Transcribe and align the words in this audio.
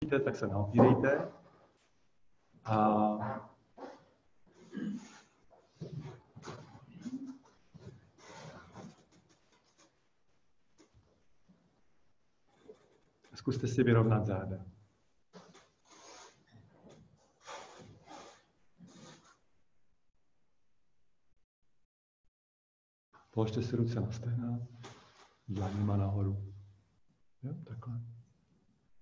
nemusíte, 0.00 0.24
tak 0.24 0.36
se 0.36 0.46
naopírejte. 0.46 1.32
A 2.64 3.50
Zkuste 13.34 13.68
si 13.68 13.82
vyrovnat 13.82 14.26
záda. 14.26 14.64
Položte 23.30 23.62
si 23.62 23.76
ruce 23.76 24.00
na 24.00 24.10
stehna, 24.10 24.58
dlaněma 25.48 25.96
nahoru. 25.96 26.52
Jo, 27.42 27.54
takhle. 27.64 28.19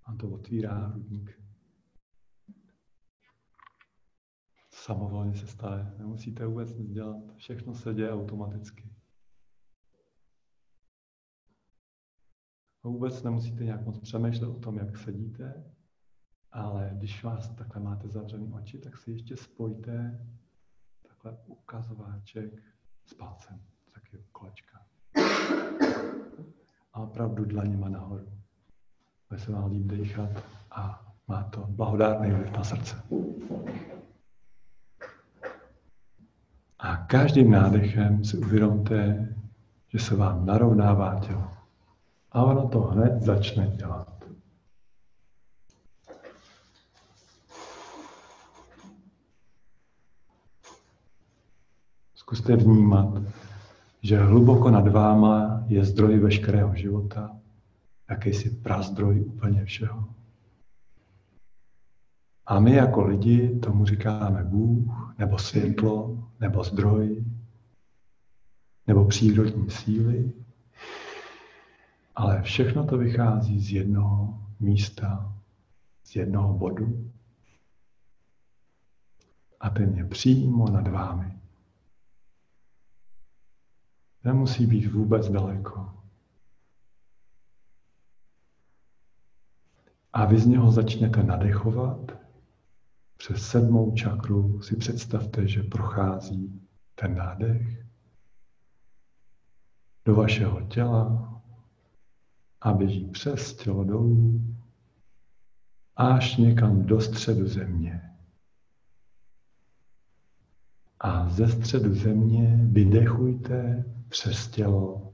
A 0.08 0.14
to 0.14 0.28
otvírá 0.28 0.86
hrudník. 0.86 1.42
Samovolně 4.70 5.34
se 5.34 5.46
stane. 5.46 5.94
Nemusíte 5.98 6.46
vůbec 6.46 6.74
nic 6.74 6.90
dělat. 6.90 7.36
Všechno 7.36 7.74
se 7.74 7.94
děje 7.94 8.12
automaticky. 8.12 8.94
A 12.82 12.88
vůbec 12.88 13.22
nemusíte 13.22 13.64
nějak 13.64 13.84
moc 13.84 13.98
přemýšlet 13.98 14.48
o 14.48 14.58
tom, 14.58 14.76
jak 14.76 14.98
sedíte, 14.98 15.74
ale 16.52 16.90
když 16.94 17.24
vás 17.24 17.54
takhle 17.54 17.82
máte 17.82 18.08
zavřený 18.08 18.52
oči, 18.52 18.78
tak 18.78 18.98
si 18.98 19.10
ještě 19.10 19.36
spojte 19.36 20.26
takhle 21.02 21.38
ukazováček 21.46 22.62
s 23.06 23.14
palcem, 23.14 23.62
taky 23.94 24.24
kolečka. 24.32 24.86
A 26.92 27.00
opravdu 27.00 27.44
dlaněma 27.44 27.88
nahoru. 27.88 28.37
Bude 29.28 29.40
se 29.40 29.52
vám 29.52 29.70
líp 29.70 29.86
dýchat 29.86 30.30
a 30.70 31.04
má 31.28 31.42
to 31.42 31.66
blahodárný 31.68 32.30
vliv 32.30 32.52
na 32.52 32.64
srdce. 32.64 33.02
A 36.78 36.96
každým 36.96 37.50
nádechem 37.50 38.24
si 38.24 38.38
uvědomte, 38.38 39.28
že 39.88 39.98
se 39.98 40.16
vám 40.16 40.46
narovnává 40.46 41.20
tělo. 41.20 41.50
A 42.32 42.42
ono 42.42 42.68
to 42.68 42.80
hned 42.80 43.22
začne 43.22 43.66
dělat. 43.66 44.24
Zkuste 52.14 52.56
vnímat, 52.56 53.22
že 54.02 54.18
hluboko 54.18 54.70
nad 54.70 54.88
váma 54.88 55.64
je 55.66 55.84
zdroj 55.84 56.18
veškerého 56.18 56.74
života, 56.74 57.37
jakýsi 58.10 58.50
prazdroj 58.50 59.20
úplně 59.20 59.64
všeho. 59.64 60.14
A 62.46 62.60
my 62.60 62.72
jako 62.74 63.04
lidi 63.04 63.58
tomu 63.60 63.84
říkáme 63.84 64.44
Bůh, 64.44 65.14
nebo 65.18 65.38
světlo, 65.38 66.28
nebo 66.40 66.64
zdroj, 66.64 67.24
nebo 68.86 69.04
přírodní 69.04 69.70
síly, 69.70 70.32
ale 72.16 72.42
všechno 72.42 72.86
to 72.86 72.98
vychází 72.98 73.60
z 73.60 73.72
jednoho 73.72 74.48
místa, 74.60 75.34
z 76.04 76.16
jednoho 76.16 76.54
bodu. 76.54 77.10
A 79.60 79.70
ten 79.70 79.94
je 79.94 80.04
přímo 80.04 80.70
nad 80.70 80.88
vámi. 80.88 81.38
Nemusí 84.24 84.66
být 84.66 84.92
vůbec 84.92 85.28
daleko. 85.28 85.97
A 90.18 90.24
vy 90.24 90.38
z 90.38 90.46
něho 90.46 90.70
začnete 90.70 91.22
nadechovat. 91.22 92.12
Přes 93.16 93.50
sedmou 93.50 93.94
čakru 93.94 94.62
si 94.62 94.76
představte, 94.76 95.48
že 95.48 95.62
prochází 95.62 96.68
ten 96.94 97.14
nádech 97.14 97.84
do 100.04 100.14
vašeho 100.14 100.60
těla, 100.60 101.34
a 102.60 102.72
běží 102.72 103.06
přes 103.06 103.56
tělo 103.56 103.84
dolů 103.84 104.40
až 105.96 106.36
někam 106.36 106.82
do 106.82 107.00
středu 107.00 107.48
země. 107.48 108.02
A 111.00 111.28
ze 111.28 111.48
středu 111.48 111.94
země 111.94 112.60
vydechujte 112.62 113.84
přes 114.08 114.48
tělo 114.48 115.12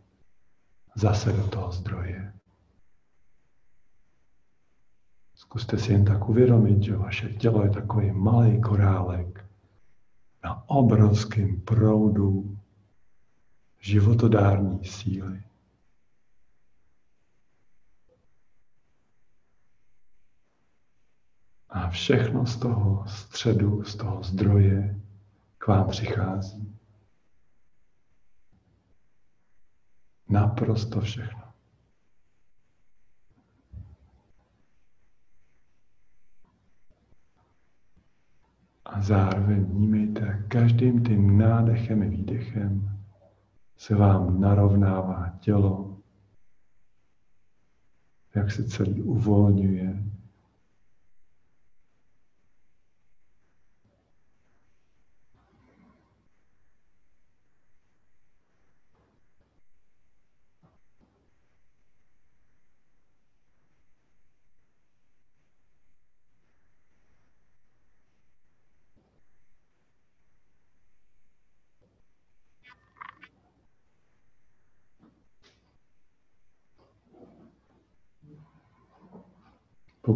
zase 0.94 1.32
do 1.32 1.48
toho 1.48 1.72
zdroje. 1.72 2.34
Zkuste 5.54 5.78
si 5.78 5.92
jen 5.92 6.04
tak 6.04 6.28
uvědomit, 6.28 6.82
že 6.82 6.96
vaše 6.96 7.28
tělo 7.28 7.62
je 7.62 7.70
takový 7.70 8.10
malý 8.10 8.60
korálek 8.60 9.46
na 10.44 10.68
obrovském 10.68 11.60
proudu 11.60 12.58
životodární 13.80 14.84
síly. 14.84 15.42
A 21.68 21.88
všechno 21.88 22.46
z 22.46 22.56
toho 22.56 23.04
středu, 23.08 23.84
z 23.84 23.96
toho 23.96 24.22
zdroje 24.22 25.00
k 25.58 25.66
vám 25.66 25.88
přichází. 25.88 26.78
Naprosto 30.28 31.00
všechno. 31.00 31.43
A 38.84 39.02
zároveň 39.02 39.64
vnímejte, 39.64 40.44
každým 40.48 41.04
tím 41.04 41.38
nádechem 41.38 42.02
a 42.02 42.06
výdechem 42.06 42.98
se 43.76 43.94
vám 43.94 44.40
narovnává 44.40 45.36
tělo, 45.40 45.98
jak 48.34 48.50
se 48.50 48.64
celý 48.64 49.02
uvolňuje, 49.02 50.13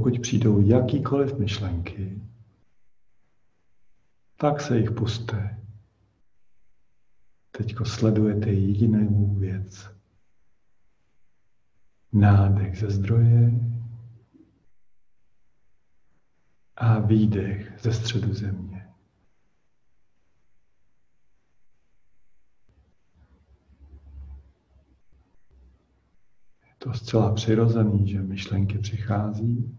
Pokud 0.08 0.20
přijdou 0.22 0.60
jakýkoliv 0.60 1.38
myšlenky, 1.38 2.22
tak 4.36 4.60
se 4.60 4.78
jich 4.78 4.90
puste. 4.90 5.64
Teďko 7.50 7.84
sledujete 7.84 8.50
jedinou 8.50 9.34
věc. 9.34 9.90
Nádech 12.12 12.78
ze 12.78 12.90
zdroje 12.90 13.50
a 16.76 16.98
výdech 16.98 17.72
ze 17.80 17.92
středu 17.92 18.34
země. 18.34 18.88
Je 26.66 26.74
to 26.78 26.92
zcela 26.92 27.34
přirozený, 27.34 28.08
že 28.08 28.22
myšlenky 28.22 28.78
přichází 28.78 29.78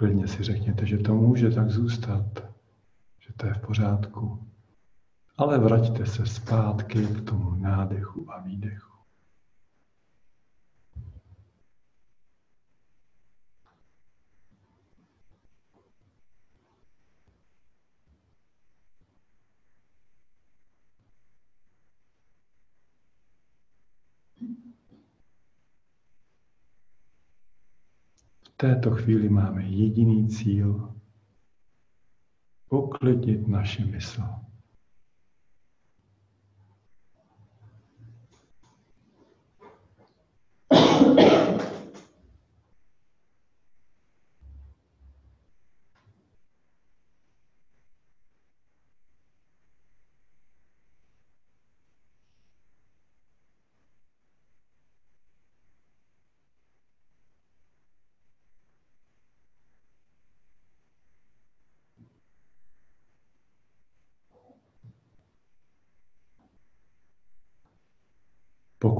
Klidně 0.00 0.28
si 0.28 0.42
řekněte, 0.42 0.86
že 0.86 0.98
to 0.98 1.14
může 1.14 1.50
tak 1.50 1.70
zůstat, 1.70 2.24
že 3.18 3.32
to 3.36 3.46
je 3.46 3.54
v 3.54 3.58
pořádku. 3.58 4.48
Ale 5.36 5.58
vraťte 5.58 6.06
se 6.06 6.26
zpátky 6.26 7.06
k 7.06 7.20
tomu 7.30 7.54
nádechu 7.54 8.32
a 8.32 8.40
výdechu. 8.40 8.89
Této 28.60 28.90
chvíli 28.90 29.28
máme 29.28 29.62
jediný 29.62 30.28
cíl 30.28 30.94
uklidnit 32.70 33.48
naši 33.48 33.84
mysl. 33.84 34.22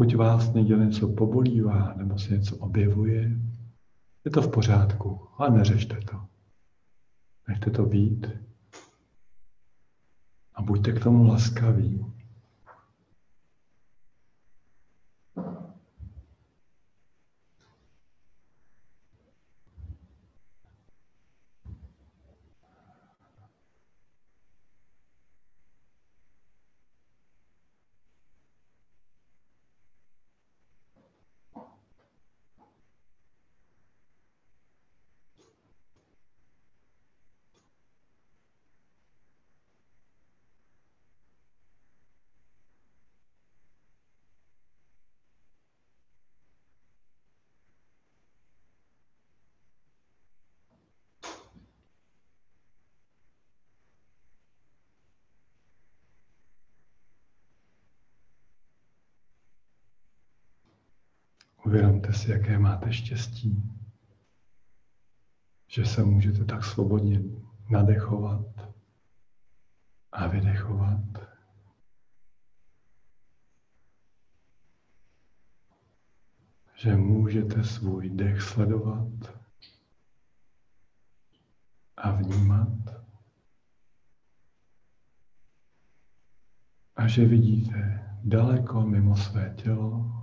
Pokud 0.00 0.14
vás 0.14 0.52
někde 0.52 0.76
něco 0.76 1.08
pobolívá 1.08 1.94
nebo 1.96 2.18
se 2.18 2.36
něco 2.36 2.56
objevuje, 2.56 3.30
je 4.24 4.30
to 4.30 4.42
v 4.42 4.50
pořádku, 4.50 5.20
ale 5.36 5.50
neřešte 5.50 5.96
to. 6.10 6.20
Nechte 7.48 7.70
to 7.70 7.86
být 7.86 8.26
a 10.54 10.62
buďte 10.62 10.92
k 10.92 11.02
tomu 11.02 11.28
laskaví. 11.28 12.06
Uvědomte 61.66 62.12
si, 62.12 62.30
jaké 62.30 62.58
máte 62.58 62.92
štěstí, 62.92 63.62
že 65.66 65.84
se 65.84 66.04
můžete 66.04 66.44
tak 66.44 66.64
svobodně 66.64 67.20
nadechovat 67.70 68.46
a 70.12 70.26
vydechovat. 70.26 71.00
Že 76.74 76.96
můžete 76.96 77.64
svůj 77.64 78.10
dech 78.10 78.42
sledovat 78.42 79.40
a 81.96 82.10
vnímat. 82.10 82.68
A 86.96 87.06
že 87.08 87.24
vidíte 87.24 88.10
daleko 88.24 88.80
mimo 88.80 89.16
své 89.16 89.54
tělo 89.54 90.20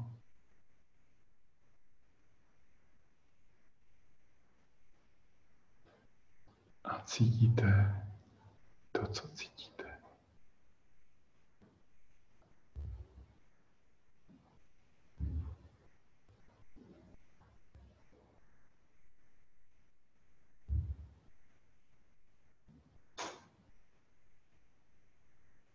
a 6.84 6.97
cítíte 7.08 8.04
to, 8.92 9.08
co 9.08 9.28
cítíte. 9.28 9.84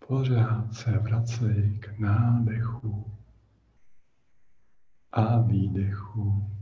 Pořád 0.09 0.75
se 0.75 0.99
vracej 0.99 1.79
k 1.81 1.99
nádechu 1.99 3.19
a 5.13 5.39
výdechu. 5.39 6.62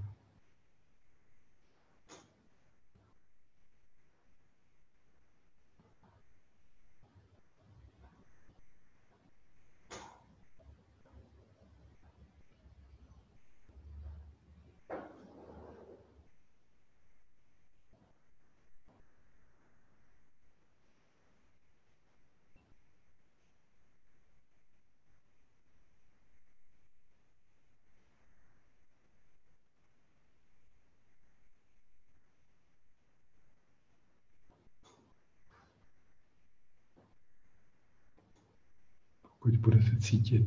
Pokud 39.50 39.60
budete 39.60 39.96
cítit, 39.96 40.46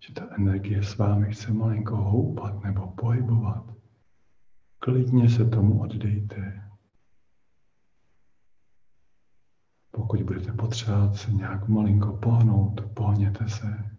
že 0.00 0.12
ta 0.12 0.28
energie 0.38 0.82
s 0.82 0.96
vámi 0.96 1.32
chce 1.32 1.52
malinko 1.52 1.96
houpat 1.96 2.64
nebo 2.64 2.86
pohybovat, 2.86 3.64
klidně 4.78 5.28
se 5.28 5.44
tomu 5.44 5.82
oddejte. 5.82 6.70
Pokud 9.90 10.22
budete 10.22 10.52
potřebovat 10.52 11.16
se 11.16 11.32
nějak 11.32 11.68
malinko 11.68 12.16
pohnout, 12.16 12.80
pohněte 12.94 13.48
se. 13.48 13.90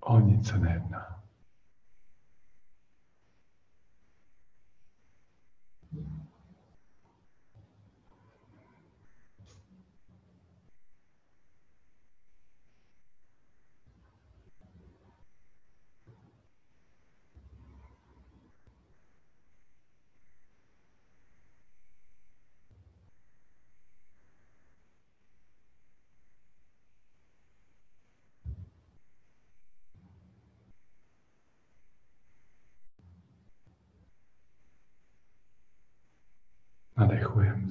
O 0.00 0.20
nic 0.20 0.48
se 0.48 0.58
nejedná. 0.58 1.22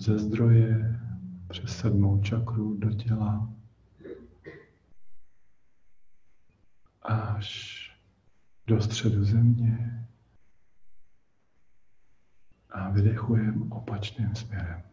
Ze 0.02 0.18
zdroje 0.20 1.00
přes 1.50 1.78
sedmou 1.78 2.22
čakru 2.22 2.78
do 2.78 2.94
těla 2.94 3.50
až 7.02 7.82
do 8.68 8.82
středu 8.82 9.24
země 9.24 10.08
a 12.70 12.90
vydechujeme 12.90 13.66
opačným 13.70 14.36
směrem. 14.36 14.91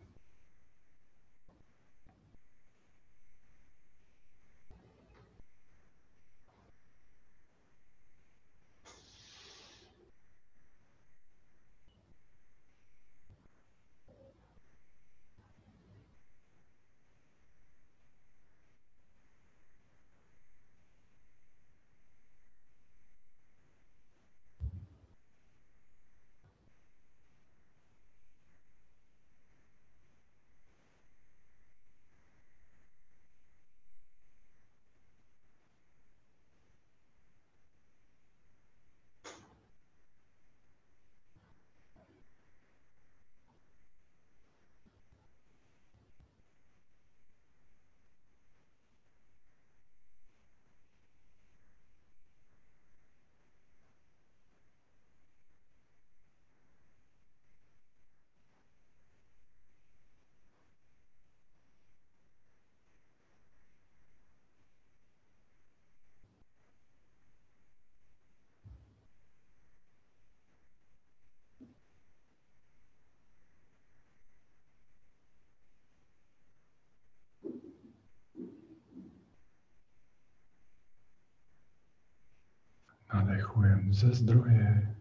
Nadechujem 83.58 83.94
ze 83.94 84.12
zdroje. 84.14 84.96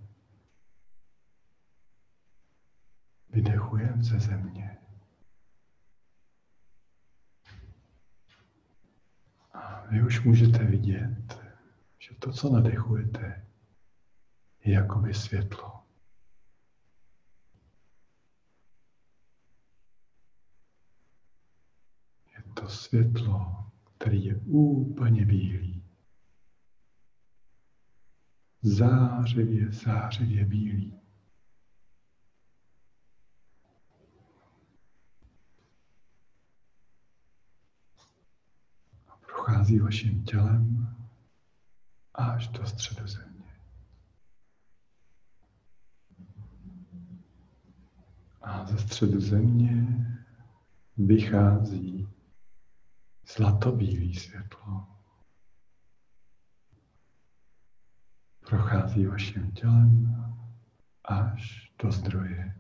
Vydechujem 3.29 4.03
ze 4.03 4.19
země. 4.19 4.77
A 9.53 9.85
vy 9.85 10.03
už 10.03 10.23
můžete 10.23 10.63
vidět, 10.63 11.39
že 11.99 12.15
to, 12.15 12.31
co 12.31 12.49
nadechujete, 12.49 13.47
je 14.63 14.73
jakoby 14.73 15.13
světlo. 15.13 15.83
Je 22.37 22.43
to 22.53 22.69
světlo, 22.69 23.71
který 23.97 24.25
je 24.25 24.35
úplně 24.35 25.25
bílý. 25.25 25.86
Zářivě, 28.61 29.71
zářivě 29.71 30.45
bílý. 30.45 30.99
A 39.07 39.17
prochází 39.17 39.79
vaším 39.79 40.23
tělem 40.23 40.87
až 42.13 42.47
do 42.47 42.65
středu 42.65 43.07
země. 43.07 43.51
A 48.41 48.65
ze 48.65 48.77
středu 48.77 49.19
země 49.19 49.87
vychází 50.97 52.07
zlatobílý 53.35 54.15
světlo. 54.15 54.86
Prochází 58.49 59.05
vaším 59.05 59.51
tělem 59.51 60.15
až 61.05 61.71
do 61.83 61.91
zdroje. 61.91 62.53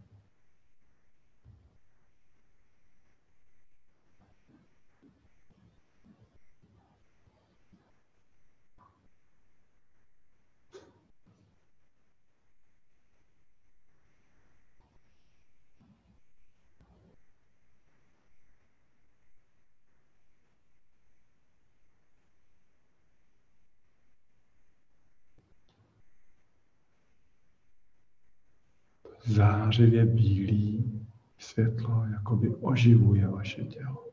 Zářivě 29.67 30.05
bílý 30.05 31.07
světlo 31.37 32.05
jakoby 32.05 32.55
oživuje 32.55 33.27
vaše 33.27 33.63
tělo. 33.63 34.07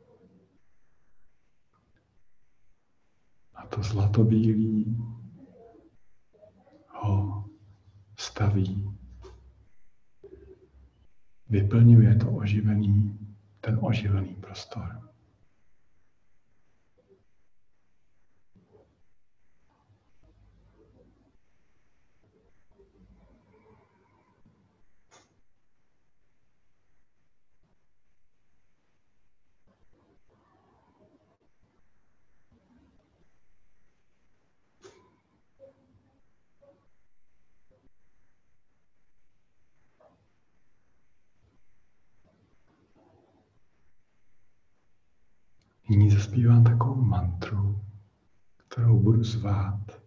A 3.54 3.66
to 3.66 3.82
zlatobílý 3.82 4.96
ho 6.88 7.44
staví. 8.18 8.98
Vyplňuje 11.48 12.16
to 12.16 12.30
oživený, 12.30 13.18
ten 13.60 13.78
oživený 13.82 14.34
prostor. 14.34 15.04
Nyní 45.88 46.10
zaspívám 46.10 46.64
takovou 46.64 46.94
mantru, 46.94 47.80
kterou 48.56 48.93
budu 49.04 49.24
zvát 49.24 50.02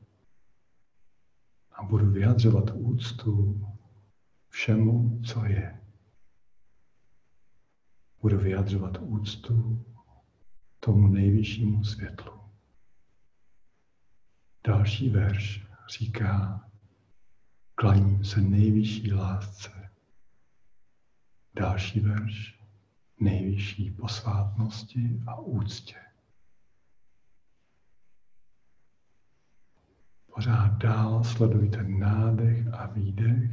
a 1.71 1.83
budu 1.83 2.11
vyjadřovat 2.11 2.71
úctu 2.73 3.61
všemu, 4.49 5.21
co 5.25 5.45
je. 5.45 5.81
Budu 8.21 8.37
vyjadřovat 8.37 8.97
úctu 9.01 9.85
tomu 10.79 11.07
nejvyššímu 11.07 11.83
světlu. 11.83 12.33
Další 14.67 15.09
verš 15.09 15.67
říká, 15.97 16.65
klaním 17.75 18.23
se 18.23 18.41
nejvyšší 18.41 19.13
lásce. 19.13 19.89
Další 21.53 21.99
verš 21.99 22.61
nejvyšší 23.19 23.91
posvátnosti 23.91 25.21
a 25.27 25.39
úctě. 25.39 25.95
Pořád 30.37 30.71
dál 30.71 31.23
sledujte 31.23 31.83
nádech 31.83 32.67
a 32.73 32.85
výdech. 32.85 33.51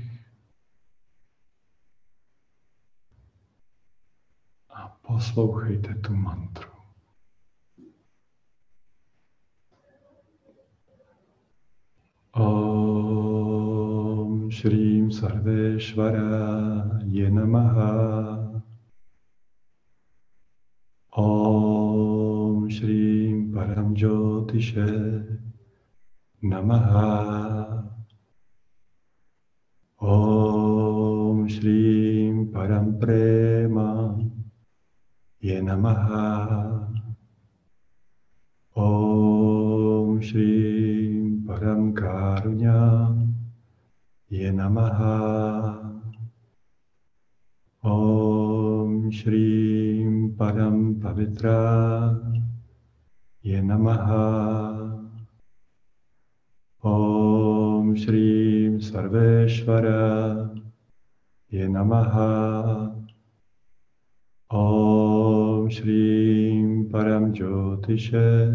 A 4.70 4.88
poslouchejte 4.88 5.94
tu 5.94 6.14
mantru. 6.14 6.70
Om 12.32 12.90
Shrim 14.50 15.12
Sarveshvara 15.12 16.84
Namaha 17.30 18.62
Om 21.10 22.70
Shri 22.70 23.50
Param 23.54 23.94
Jyotishe 23.94 24.84
Namaha. 26.44 27.88
Om 29.98 31.48
Shri 31.48 32.28
Param 32.52 33.00
Prema. 33.00 34.12
Ye 35.40 35.56
Namaha. 35.64 36.92
Om 38.76 40.20
Shri 40.20 41.40
Param 41.48 41.94
Karunya. 41.96 43.08
Ye 44.28 44.50
Namaha. 44.52 45.80
Om 47.84 49.10
Shri 49.10 50.04
Padam 50.36 51.00
Pavitra. 51.00 52.20
Je 53.40 53.62
Namaha 53.64 55.03
Om 56.84 57.96
Shri 57.96 58.76
Sarveshvara 58.76 60.52
je 61.48 61.64
Namaha. 61.64 62.92
Om 64.50 65.70
Shri 65.70 66.60
Param 66.92 67.32
Jyotishe 67.32 68.52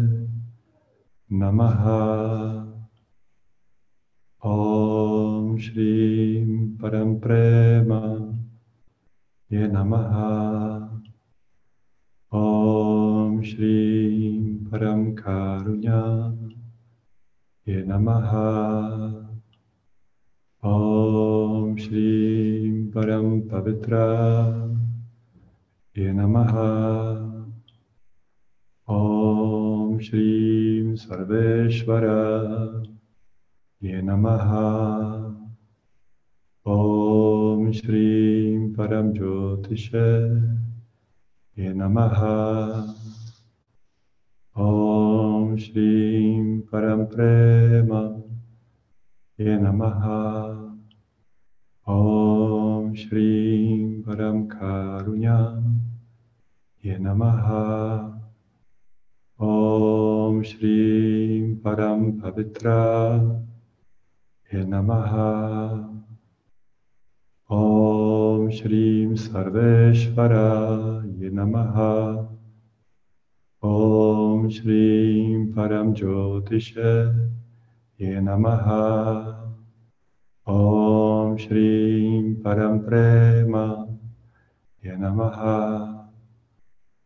Namaha. 1.28 2.70
Om 4.44 5.58
Shri 5.58 6.46
Param 6.78 7.18
Prema 7.18 8.30
je 9.50 9.66
Namaha. 9.66 11.02
Om 12.30 13.42
Shri 13.42 14.38
Param 14.70 15.16
Karunya 15.18 16.39
नमः 17.76 18.30
ॐ 20.62 21.76
श्रीं 21.76 22.86
परं 22.90 23.40
पवित्रा 23.40 24.04
ये 25.98 26.12
नमः 26.12 26.52
ॐ 28.88 29.98
श्रीं 29.98 30.94
सर्वेश्वर 30.96 32.06
ये 33.84 34.02
नमः 34.02 34.52
ॐ 36.66 37.72
श्रीं 37.72 38.72
परं 38.74 39.12
ज्योतिष 39.12 39.90
ये 39.94 41.72
नमः 41.74 42.20
Om 44.56 45.56
Shri 45.56 46.62
Param 46.66 47.06
Prema 47.06 48.18
je 49.38 49.54
namaha. 49.54 50.74
Om 51.86 52.96
Shri 52.96 54.02
Param 54.02 54.48
Karunya 54.50 55.62
je 56.82 56.98
namaha. 56.98 58.10
Om 59.38 60.42
Shri 60.42 61.54
Param 61.62 62.18
Pavitra 62.18 63.22
je 64.50 64.66
namaha. 64.66 65.30
Om 67.48 68.50
Shri 68.50 69.14
Sarveshvara 69.14 71.06
je 71.18 71.30
namaha. 71.30 72.26
Shri 74.48 75.52
Param 75.52 75.92
Jyotishe 75.92 77.12
je 77.98 78.20
namaha. 78.22 79.50
Om 80.46 81.36
Shri 81.36 82.40
Param 82.42 82.80
Prema 82.86 83.86
je 84.82 84.96
namaha. 84.96 86.08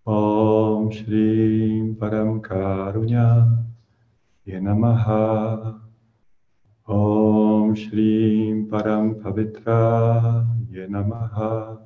Om 0.06 0.92
Shri 0.92 1.96
Param 1.98 2.40
Karunya 2.40 3.48
je 4.44 4.60
namaha. 4.60 5.80
Om 6.86 7.74
Shri 7.74 8.68
Param 8.70 9.18
Pavitra 9.18 10.46
je 10.70 10.86
namaha. 10.86 11.78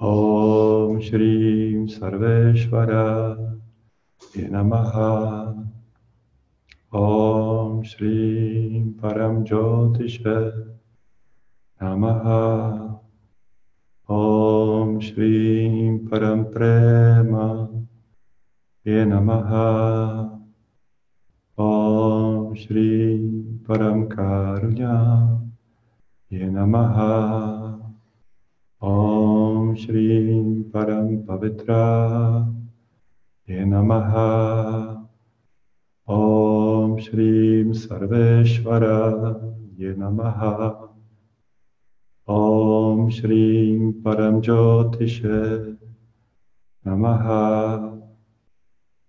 Om 0.00 1.02
Shri 1.02 1.74
Sarveshvara 1.90 3.59
je 4.34 4.46
namaha. 4.48 5.54
Om 6.92 7.82
Shri 7.84 8.82
Param 9.00 9.44
Jyotishe 9.44 10.52
namaha. 11.80 13.00
Om 14.08 15.00
Shri 15.00 15.98
Param 16.06 16.46
Prema 16.52 17.68
je 18.84 19.04
namaha. 19.06 20.38
Om 21.58 22.54
Shri 22.54 23.18
Param 23.66 24.06
Karunya 24.08 25.38
je 26.30 26.46
namaha. 26.46 27.14
Om 28.80 29.76
Shri 29.76 30.64
Param 30.70 31.26
Pavitra 31.26 32.59
namaha. 33.50 35.06
Om 36.06 36.98
Shri 36.98 37.64
Sarveshvara 37.74 39.34
namaha. 39.78 40.88
Om 42.28 43.10
Shri 43.10 43.76
Param 44.02 44.40
Jyotishe 44.40 45.76
namaha. 46.86 48.00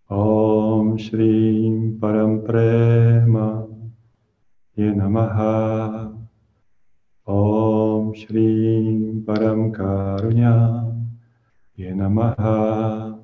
Om 0.09 0.97
Shri 0.97 1.97
Param 1.99 2.41
Prema 2.45 3.67
namaha. 4.77 6.17
Om 7.27 8.13
Shri 8.15 9.21
Param 9.23 9.71
Karunya 9.71 10.87
namaha. 11.77 13.20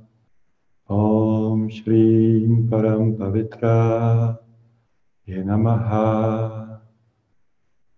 Om 0.89 1.69
Shri 1.69 2.47
Param 2.69 3.17
Pavitra 3.17 4.39
je 5.27 5.43
namaha. 5.43 6.79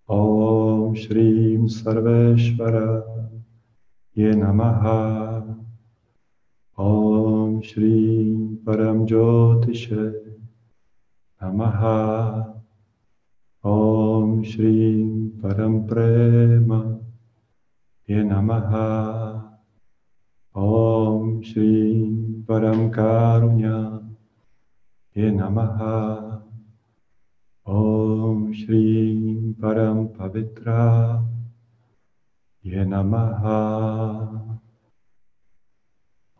Om 0.07 0.95
Shri 0.95 1.57
Sarveshvara 1.69 3.03
je 4.15 4.33
namaha. 4.33 5.55
Om 6.77 7.61
Shri 7.61 8.57
Param 8.65 9.05
Jyotishe 9.05 10.09
namaha. 11.39 12.57
Om 13.63 14.43
Shri 14.43 15.05
Param 15.39 15.85
Prema 15.87 16.97
je 18.07 18.23
namaha. 18.23 19.45
Om 20.55 21.43
Shri 21.43 22.28
Param 22.49 22.89
Karunya 22.89 24.01
je 25.13 25.29
namaha. 25.29 26.41
Om 27.61 28.49
Shri 28.57 29.53
Param 29.61 30.09
Pavitra 30.17 31.21
je 32.65 32.81
namaha. 32.85 33.61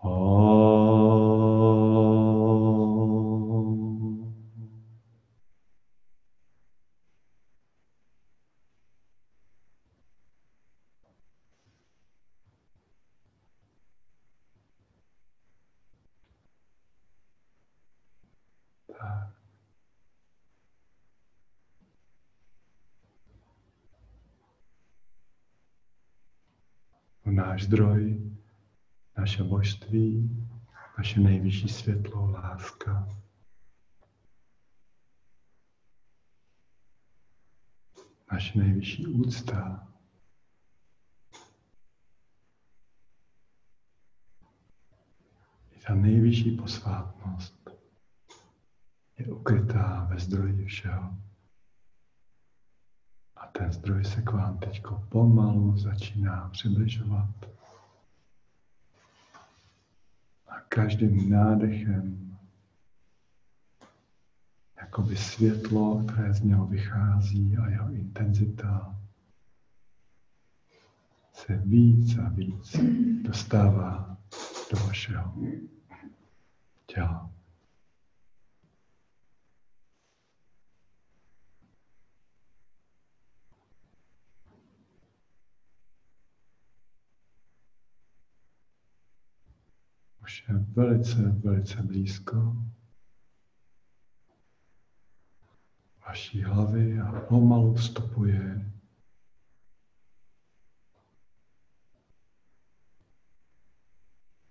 Om. 0.02 1.20
Tak. 19.00 19.32
Náš 27.30 27.64
zdroj, 27.64 28.32
naše 29.18 29.44
božství, 29.44 30.38
naše 30.98 31.20
nejvyšší 31.20 31.70
světlo, 31.70 32.32
láska. 32.32 33.08
Naše 38.32 38.60
nejvyšší 38.60 39.08
úcta. 39.08 39.88
I 45.72 45.80
ta 45.88 45.96
nejvyšší 45.96 46.58
posvátnost 46.58 47.70
je 49.18 49.26
ukrytá 49.26 50.08
ve 50.10 50.20
zdroji 50.20 50.66
všeho. 50.66 51.29
Ten 53.52 53.74
zdroj 53.74 54.06
se 54.06 54.22
k 54.22 54.32
vám 54.32 54.58
teď 54.58 54.84
pomalu 55.10 55.78
začíná 55.78 56.50
přibližovat. 56.50 57.30
A 60.48 60.60
každým 60.60 61.30
nádechem, 61.30 62.38
jakoby 64.82 65.18
světlo, 65.18 66.04
které 66.04 66.34
z 66.34 66.44
něho 66.44 66.66
vychází 66.66 67.58
a 67.58 67.70
jeho 67.70 67.92
intenzita 67.94 68.96
se 71.34 71.58
víc 71.58 72.18
a 72.18 72.30
víc 72.30 72.76
dostává 73.22 74.18
do 74.72 74.86
vašeho 74.86 75.34
těla. 76.86 77.39
Už 90.30 90.44
je 90.50 90.56
velice, 90.56 91.22
velice 91.22 91.84
blízko. 91.84 92.56
Vaší 96.08 96.44
hlavy 96.44 97.00
a 97.00 97.22
pomalu 97.22 97.74
vstupuje. 97.74 98.72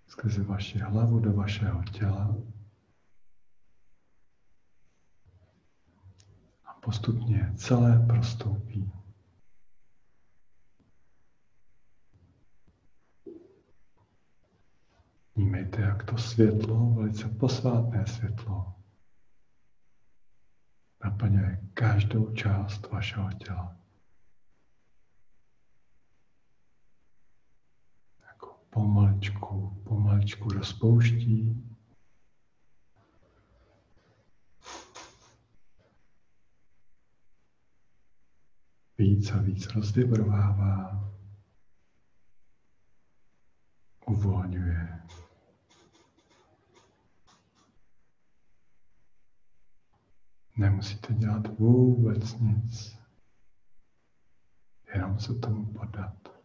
Skrze 0.07 0.43
vaši 0.43 0.79
hlavu 0.79 1.19
do 1.19 1.33
vašeho 1.33 1.85
těla. 1.85 2.37
A 6.65 6.73
postupně 6.75 7.53
celé 7.57 8.07
prostoupí. 8.07 8.98
Vnímejte, 15.39 15.81
jak 15.81 16.05
to 16.05 16.19
světlo, 16.19 16.91
velice 16.91 17.29
posvátné 17.29 18.07
světlo, 18.07 18.75
naplňuje 21.05 21.69
každou 21.75 22.35
část 22.35 22.91
vašeho 22.91 23.33
těla. 23.33 23.77
Jako 28.27 28.61
pomaličku, 28.71 29.83
pomaličku 29.85 30.49
rozpouští. 30.49 31.65
víc 38.99 39.31
a 39.31 39.39
víc 39.39 39.67
rozdybrovává, 39.67 41.11
uvolňuje. 44.07 44.99
Nemusíte 50.59 51.15
dělat 51.15 51.59
vůbec 51.59 52.39
nic, 52.39 52.99
jenom 54.95 55.19
se 55.19 55.35
tomu 55.35 55.67
podat. 55.73 56.38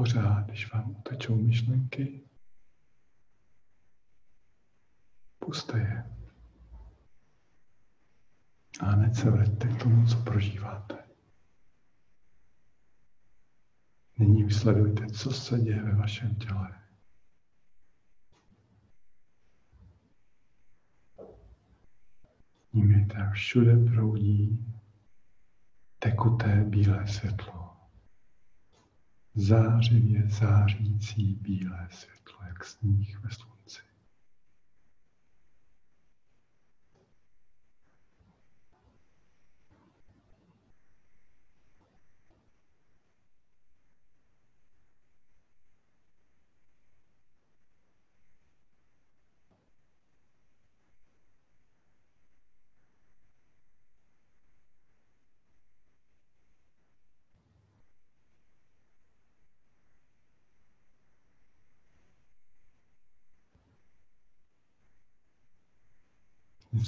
Pořád, 0.00 0.46
když 0.46 0.72
vám 0.72 0.90
utečou 0.90 1.36
myšlenky, 1.36 2.20
puste 5.38 5.78
je. 5.78 6.16
A 8.80 8.84
hned 8.84 9.14
se 9.14 9.30
vraťte 9.30 9.68
k 9.68 9.82
tomu, 9.82 10.06
co 10.06 10.16
prožíváte. 10.16 11.04
Nyní 14.18 14.44
vysledujte, 14.44 15.06
co 15.06 15.30
se 15.30 15.60
děje 15.60 15.82
ve 15.82 15.94
vašem 15.94 16.34
těle. 16.34 16.80
Vnímejte, 22.72 23.30
všude 23.32 23.76
proudí 23.76 24.66
tekuté 25.98 26.64
bílé 26.64 27.06
světlo 27.06 27.69
zářivě 29.34 30.28
zářící 30.28 31.34
bílé 31.34 31.88
světlo, 31.90 32.38
jak 32.48 32.64
sníh 32.64 33.20
ve 33.24 33.30
slunci. 33.30 33.49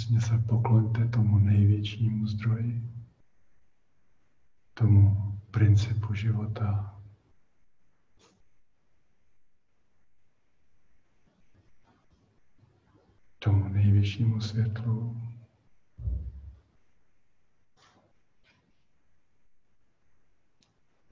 Vnitřně 0.02 0.20
se 0.20 0.38
pokloňte 0.38 1.08
tomu 1.08 1.38
největšímu 1.38 2.26
zdroji, 2.26 2.82
tomu 4.74 5.38
principu 5.50 6.14
života, 6.14 7.00
tomu 13.38 13.68
nejvyššímu 13.68 14.40
světlu. 14.40 15.22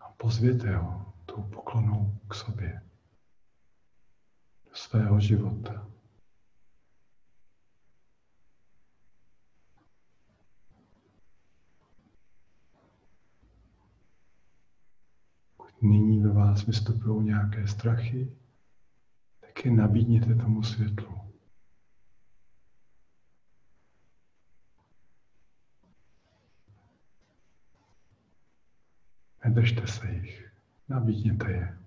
A 0.01 0.13
pozvěte 0.17 0.77
ho 0.77 1.15
tou 1.27 1.43
poklonou 1.43 2.19
k 2.29 2.35
sobě, 2.35 2.83
do 4.65 4.75
svého 4.75 5.21
života. 5.21 6.00
Nyní 15.83 16.23
ve 16.23 16.33
vás 16.33 16.67
vystupují 16.67 17.27
nějaké 17.27 17.67
strachy, 17.67 18.33
tak 19.41 19.65
je 19.65 19.71
nabídněte 19.71 20.35
tomu 20.35 20.63
světlu. 20.63 21.21
Nedržte 29.45 29.87
se 29.87 30.13
jich, 30.13 30.53
nabídněte 30.89 31.51
je. 31.53 31.81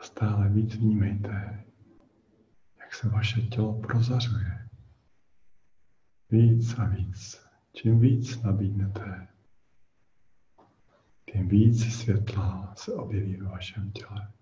Stále 0.00 0.48
víc 0.48 0.67
vnímejte, 0.78 1.64
jak 2.80 2.94
se 2.94 3.08
vaše 3.08 3.42
tělo 3.42 3.80
prozařuje. 3.80 4.68
Víc 6.30 6.78
a 6.78 6.84
víc. 6.84 7.48
Čím 7.72 8.00
víc 8.00 8.42
nabídnete, 8.42 9.28
tím 11.32 11.48
víc 11.48 11.94
světla 11.94 12.74
se 12.76 12.92
objeví 12.92 13.36
ve 13.36 13.48
vašem 13.48 13.92
těle. 13.92 14.32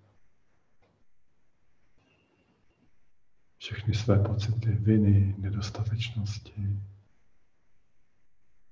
Všechny 3.58 3.94
své 3.94 4.18
pocity 4.18 4.72
viny, 4.72 5.34
nedostatečnosti, 5.38 6.80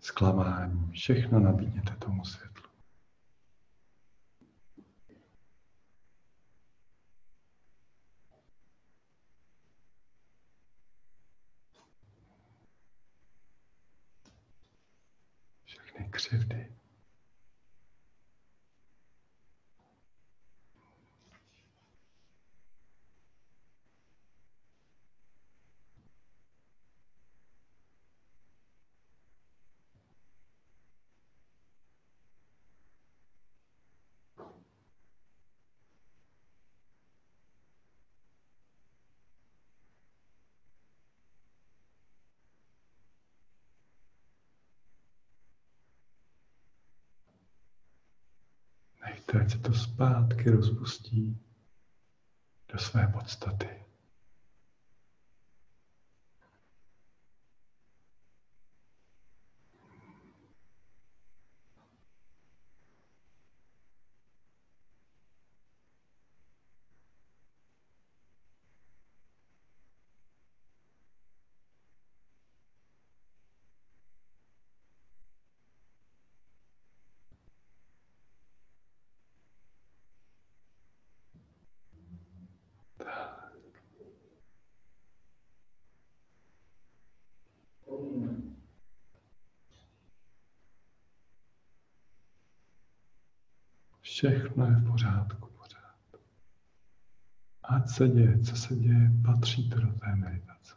zklamání, 0.00 0.92
všechno 0.92 1.40
nabídněte 1.40 1.96
tomu 1.96 2.24
světlu. 2.24 2.73
Všechny 15.94 16.09
křivdy. 16.11 16.66
Ať 49.40 49.50
se 49.50 49.58
to 49.58 49.72
zpátky 49.72 50.50
rozpustí 50.50 51.38
do 52.72 52.78
své 52.78 53.06
podstaty. 53.06 53.83
Všechno 94.24 94.66
je 94.66 94.76
v 94.76 94.87
pořádku, 94.90 95.48
pořád. 95.58 96.20
Ať 97.62 97.88
se 97.88 98.08
děje, 98.08 98.38
co 98.38 98.56
se 98.56 98.76
děje, 98.76 99.10
patří 99.24 99.70
to 99.70 99.80
do 99.80 99.92
té 99.92 100.16
meditace. 100.16 100.74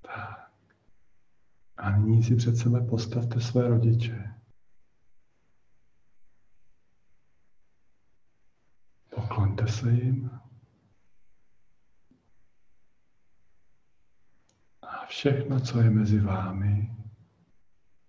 Tak. 0.00 0.50
A 1.76 1.90
nyní 1.90 2.22
si 2.22 2.36
před 2.36 2.56
sebe 2.56 2.80
postavte 2.80 3.40
své 3.40 3.68
rodiče. 3.68 4.41
Pokloňte 9.52 9.72
se 9.72 9.92
jim. 9.92 10.30
A 14.82 15.06
všechno, 15.06 15.60
co 15.60 15.80
je 15.80 15.90
mezi 15.90 16.20
vámi, 16.20 16.92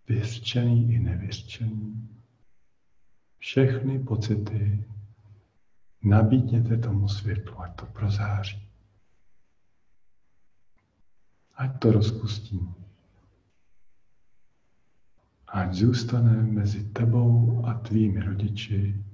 vyřčený 0.07 0.93
i 0.93 0.99
nevyřčený, 0.99 2.09
všechny 3.37 3.99
pocity 3.99 4.89
nabídněte 6.03 6.77
tomu 6.77 7.07
světlu, 7.09 7.59
ať 7.59 7.75
to 7.75 7.85
prozáří. 7.85 8.69
Ať 11.55 11.79
to 11.79 11.91
rozpustí. 11.91 12.73
Ať 15.47 15.73
zůstane 15.73 16.43
mezi 16.43 16.83
tebou 16.83 17.65
a 17.65 17.73
tvými 17.73 18.23
rodiči 18.23 19.05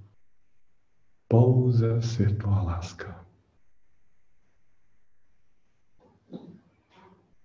pouze 1.31 2.01
světlo 2.01 2.51
a 2.51 2.61
láska. 2.61 3.25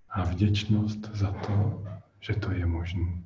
A 0.08 0.24
vděčnost 0.24 1.10
za 1.12 1.32
to, 1.32 1.84
že 2.20 2.34
to 2.34 2.52
je 2.52 2.66
možné. 2.66 3.23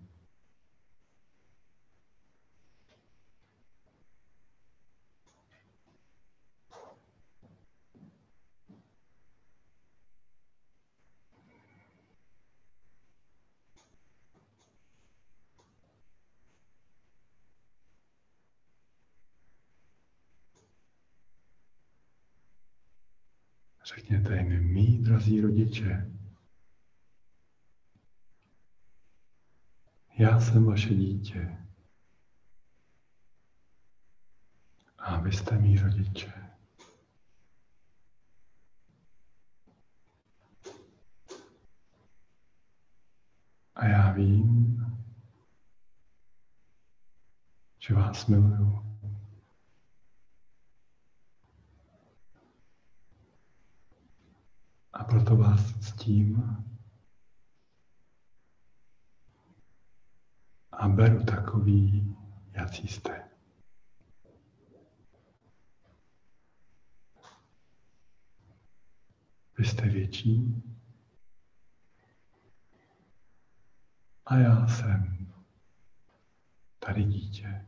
Řekněte 24.09 24.37
jim, 24.37 24.73
mý 24.73 24.99
drazí 24.99 25.41
rodiče, 25.41 26.11
já 30.19 30.41
jsem 30.41 30.65
vaše 30.65 30.95
dítě. 30.95 31.59
A 34.99 35.21
vy 35.21 35.33
jste 35.33 35.59
mý 35.59 35.79
rodiče. 35.79 36.33
A 43.75 43.87
já 43.87 44.13
vím, 44.13 44.87
že 47.79 47.95
vás 47.95 48.27
miluju. 48.27 48.98
A 54.99 55.05
proto 55.05 55.37
vás 55.37 55.79
ctím 55.79 56.43
a 60.73 60.89
beru 60.89 61.25
takový, 61.25 62.17
jaký 62.53 62.89
jste. 62.89 63.29
Vy 69.59 69.65
jste 69.65 69.89
větší 69.89 70.63
a 74.27 74.37
já 74.37 74.67
jsem 74.67 75.33
tady 76.79 77.05
dítě. 77.05 77.67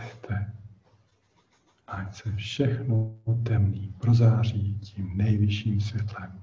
Nechte, 0.00 0.52
ať 1.86 2.14
se 2.14 2.32
všechno 2.36 3.20
temný 3.46 3.94
prozáří 4.00 4.78
tím 4.78 5.16
nejvyšším 5.16 5.80
světlem. 5.80 6.42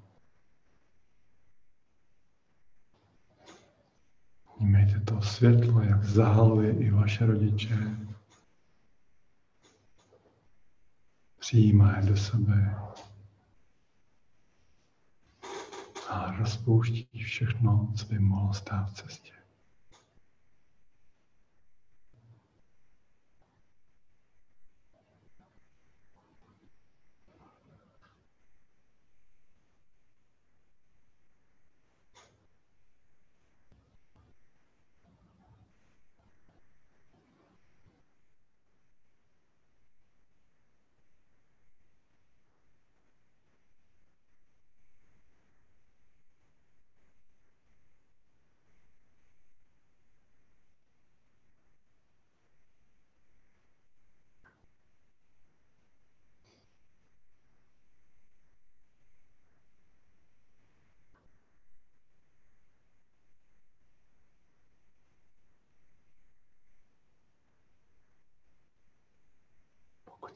Vnímejte 4.60 5.00
to 5.00 5.22
světlo, 5.22 5.82
jak 5.82 6.04
zahaluje 6.04 6.72
i 6.74 6.91
vaše 6.91 7.26
rodiče. 7.26 7.78
Přijímá 11.39 11.98
je 11.98 12.06
do 12.06 12.17
sebe 12.17 12.76
a 16.10 16.32
rozpouští 16.32 17.24
všechno, 17.24 17.93
co 17.96 18.06
by 18.06 18.20
mohlo 18.20 18.54
stát 18.54 18.89
v 18.89 18.93
cestě. 18.93 19.37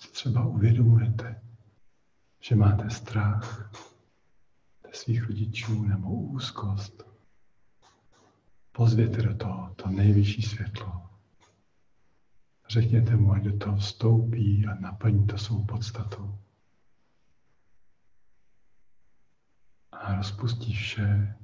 Třeba 0.07 0.45
uvědomujete, 0.45 1.41
že 2.39 2.55
máte 2.55 2.89
strach 2.89 3.71
ze 4.87 4.93
svých 4.93 5.23
rodičů 5.23 5.83
nebo 5.83 6.09
úzkost, 6.09 7.03
pozvěte 8.71 9.21
do 9.21 9.35
toho 9.35 9.73
to 9.73 9.89
nejvyšší 9.89 10.41
světlo. 10.41 11.09
Řekněte 12.69 13.15
mu, 13.15 13.33
ať 13.33 13.43
do 13.43 13.57
toho 13.57 13.77
vstoupí 13.77 14.67
a 14.67 14.75
naplní 14.75 15.27
to 15.27 15.37
svou 15.37 15.65
podstatu. 15.65 16.39
A 19.91 20.15
rozpustí 20.15 20.73
vše, 20.73 21.35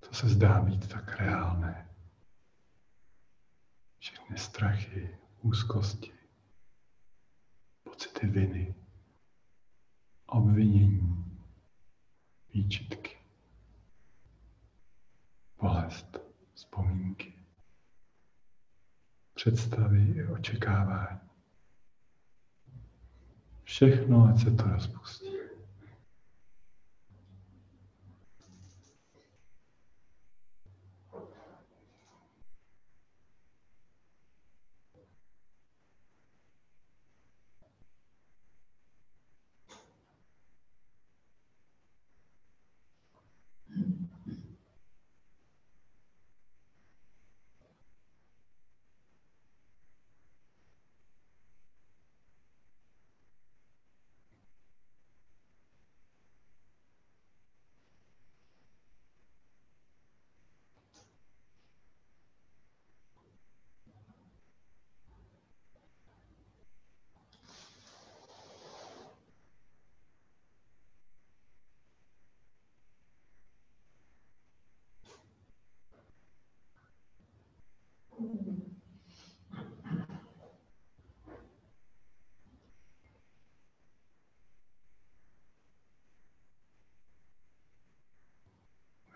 co 0.00 0.14
se 0.14 0.28
zdá 0.28 0.60
být 0.60 0.88
tak 0.88 1.20
reálné. 1.20 1.93
Všechny 4.04 4.38
strachy, 4.38 5.18
úzkosti, 5.42 6.12
pocity 7.82 8.26
viny, 8.26 8.74
obvinění, 10.26 11.40
výčitky, 12.54 13.18
bolest, 15.60 16.18
vzpomínky, 16.54 17.32
představy 19.34 20.12
i 20.16 20.26
očekávání. 20.26 21.20
Všechno, 23.62 24.28
ať 24.28 24.38
se 24.42 24.50
to 24.50 24.64
rozpustí. 24.64 25.34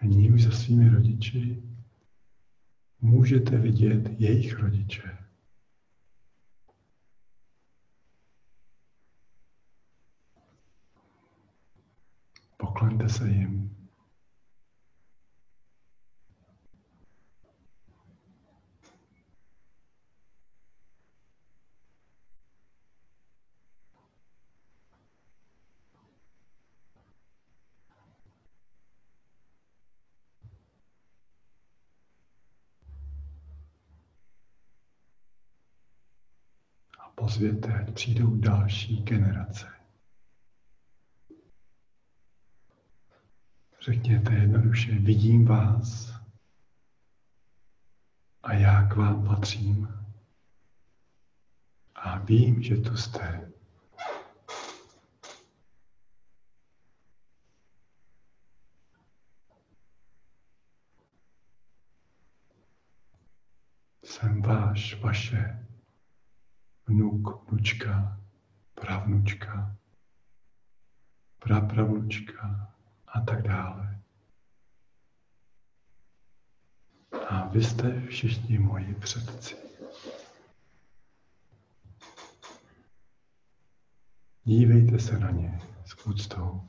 Nyní 0.03 0.31
už 0.31 0.42
za 0.42 0.51
svými 0.68 0.88
rodiči 0.88 1.62
můžete 3.00 3.59
vidět 3.59 4.20
jejich 4.20 4.59
rodiče. 4.59 5.18
Pokloňte 12.57 13.09
se 13.09 13.28
jim. 13.28 13.78
Pozvěte, 37.29 37.75
ať 37.75 37.95
přijdou 37.95 38.37
další 38.37 39.03
generace. 39.03 39.67
Řekněte 43.81 44.35
jednoduše, 44.35 44.93
vidím 44.93 45.45
vás 45.45 46.14
a 48.43 48.53
já 48.53 48.88
k 48.88 48.97
vám 48.97 49.27
patřím. 49.27 49.88
A 51.95 52.19
vím, 52.19 52.62
že 52.62 52.77
tu 52.77 52.97
jste. 52.97 53.51
Jsem 64.05 64.43
váš, 64.43 65.01
vaše 65.01 65.69
vnuk, 66.88 67.51
vnučka, 67.51 68.20
pravnučka, 68.74 69.77
prapravnučka 71.39 72.72
a 73.07 73.20
tak 73.20 73.43
dále. 73.43 74.01
A 77.28 77.49
vy 77.49 77.64
jste 77.64 78.01
všichni 78.01 78.59
moji 78.59 78.95
předci. 78.95 79.57
Dívejte 84.45 84.99
se 84.99 85.18
na 85.18 85.30
ně 85.30 85.61
s 85.84 86.07
úctou. 86.07 86.68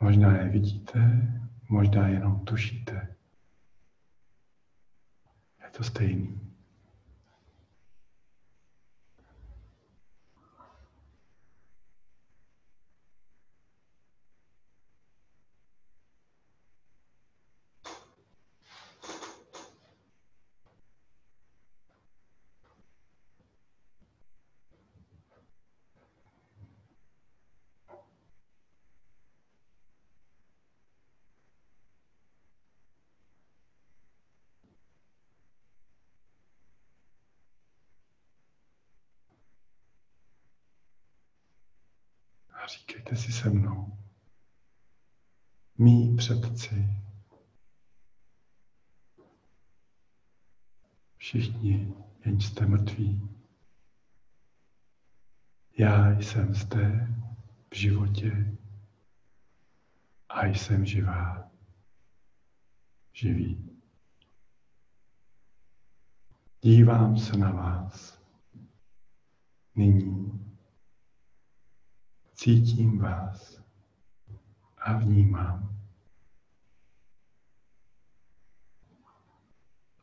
Možná 0.00 0.36
je 0.36 0.48
vidíte, 0.48 1.00
možná 1.68 2.08
jenom 2.08 2.44
tušíte 2.44 3.16
to 5.76 5.84
stejný. 5.84 6.53
A 42.64 42.66
říkejte 42.66 43.16
si 43.16 43.32
se 43.32 43.50
mnou. 43.50 43.98
Mí 45.78 46.16
předci. 46.16 46.90
Všichni, 51.16 51.94
jen 52.24 52.40
jste 52.40 52.66
mrtví. 52.66 53.28
Já 55.78 56.10
jsem 56.18 56.54
zde 56.54 57.08
v 57.70 57.76
životě 57.76 58.58
a 60.28 60.46
jsem 60.46 60.86
živá. 60.86 61.50
Živý. 63.12 63.80
Dívám 66.62 67.18
se 67.18 67.36
na 67.36 67.52
vás. 67.52 68.20
Nyní 69.74 70.53
Cítím 72.44 72.98
vás 72.98 73.62
a 74.78 74.92
vnímám. 74.92 75.78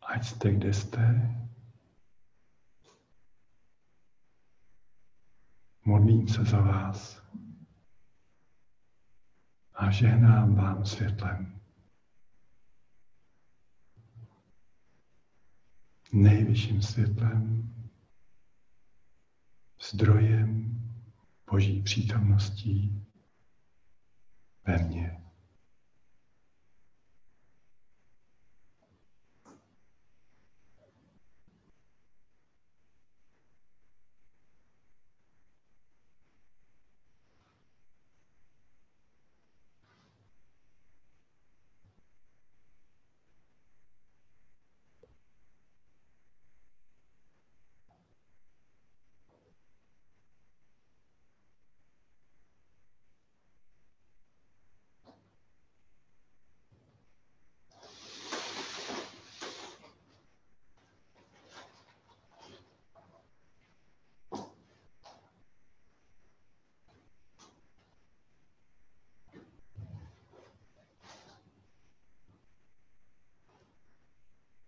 Ať 0.01 0.25
jste, 0.25 0.51
kde 0.51 0.73
jste, 0.73 1.35
modlím 5.85 6.27
se 6.27 6.43
za 6.43 6.61
vás 6.61 7.23
a 9.73 9.91
žehnám 9.91 10.55
vám 10.55 10.85
světlem. 10.85 11.61
nejvyšším 16.13 16.81
světlem, 16.81 17.73
zdrojem 19.81 20.80
Boží 21.51 21.81
přítomností 21.81 23.03
ve 24.65 24.77
mně. 24.77 25.21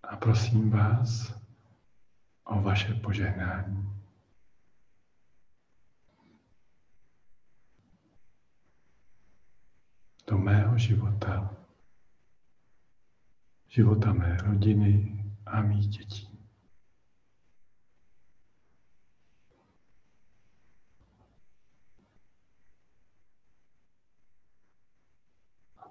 A 0.04 0.13
prosím 0.24 0.70
vás 0.70 1.34
o 2.44 2.62
vaše 2.62 2.94
požehnání. 2.94 4.04
Do 10.28 10.38
mého 10.38 10.78
života, 10.78 11.56
života 13.68 14.14
mé 14.14 14.38
rodiny 14.38 15.24
a 15.46 15.62
mých 15.62 15.88
dětí. 15.88 16.40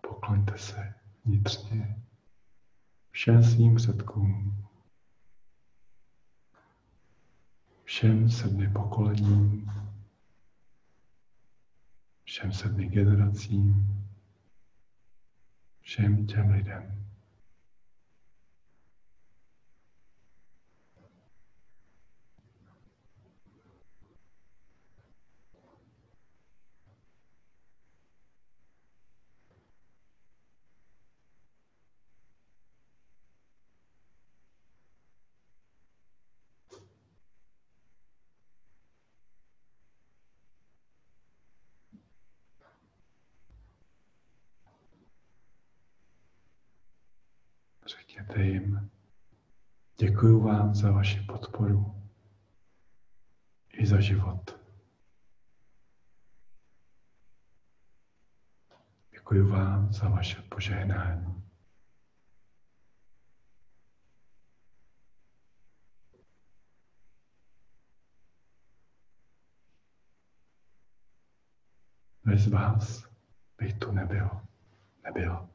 Pokloňte 0.00 0.58
se 0.58 0.94
vnitřně 1.24 2.02
všem 3.12 3.44
svým 3.44 3.74
předkům, 3.74 4.64
všem 7.84 8.30
sedmi 8.30 8.68
pokolením, 8.68 9.70
všem 12.24 12.52
sedmi 12.52 12.86
generacím, 12.86 13.86
všem 15.80 16.26
těm 16.26 16.50
lidem. 16.50 17.01
Řekněte 48.32 48.50
jim, 48.52 48.90
děkuji 49.98 50.40
vám 50.40 50.74
za 50.74 50.90
vaši 50.90 51.20
podporu 51.20 52.02
i 53.72 53.86
za 53.86 54.00
život. 54.00 54.60
Děkuji 59.10 59.42
vám 59.42 59.92
za 59.92 60.08
vaše 60.08 60.42
požehnání. 60.42 61.42
Bez 72.24 72.46
vás 72.46 73.08
bych 73.58 73.78
tu 73.78 73.92
nebyl, 73.92 74.30
nebyl. 75.04 75.51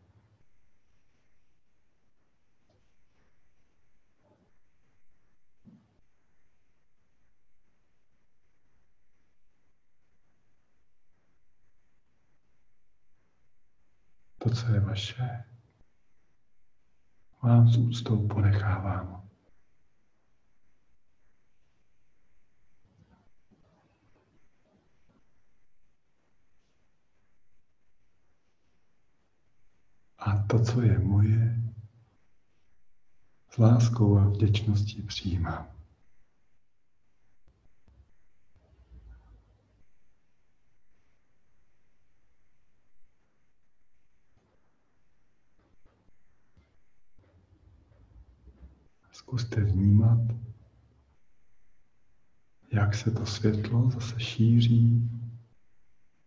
To, 14.49 14.55
co 14.55 14.73
je 14.73 14.79
vaše, 14.79 15.43
vám 17.43 17.67
s 17.67 17.77
úctou 17.77 18.27
ponechávám. 18.27 19.29
A 30.17 30.43
to, 30.49 30.59
co 30.59 30.81
je 30.81 30.99
moje, 30.99 31.63
s 33.49 33.57
láskou 33.57 34.17
a 34.17 34.29
vděčností 34.29 35.01
přijímám. 35.01 35.76
Zkuste 49.27 49.61
vnímat, 49.61 50.19
jak 52.73 52.95
se 52.95 53.11
to 53.11 53.25
světlo 53.25 53.91
zase 53.91 54.19
šíří, 54.19 55.11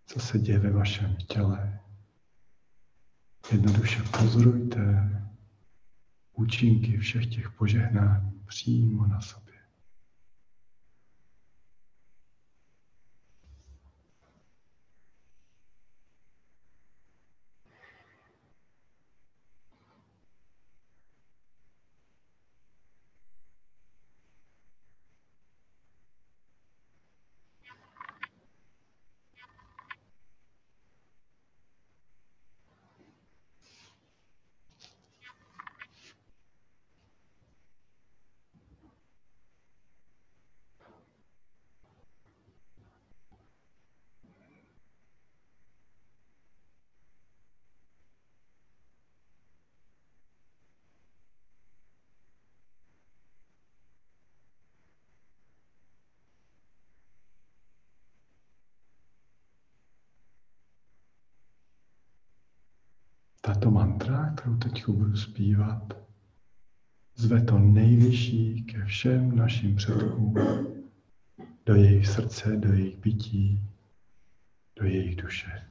co 0.06 0.20
se 0.20 0.38
děje 0.38 0.58
ve 0.58 0.70
vašem 0.70 1.16
těle. 1.16 1.80
Jednoduše 3.52 4.02
pozorujte 4.02 5.10
účinky 6.32 6.98
všech 6.98 7.26
těch 7.26 7.50
požehnání 7.50 8.40
přímo 8.46 9.06
na 9.06 9.20
sobě. 9.20 9.49
Teď 64.72 64.88
budu 64.88 65.16
zpívat, 65.16 65.92
zve 67.16 67.42
to 67.42 67.58
nejvyšší 67.58 68.62
ke 68.62 68.84
všem 68.84 69.36
našim 69.36 69.76
předkům, 69.76 70.34
do 71.66 71.74
jejich 71.74 72.06
srdce, 72.06 72.56
do 72.56 72.72
jejich 72.72 72.96
bytí, 72.96 73.60
do 74.80 74.86
jejich 74.86 75.16
duše. 75.16 75.62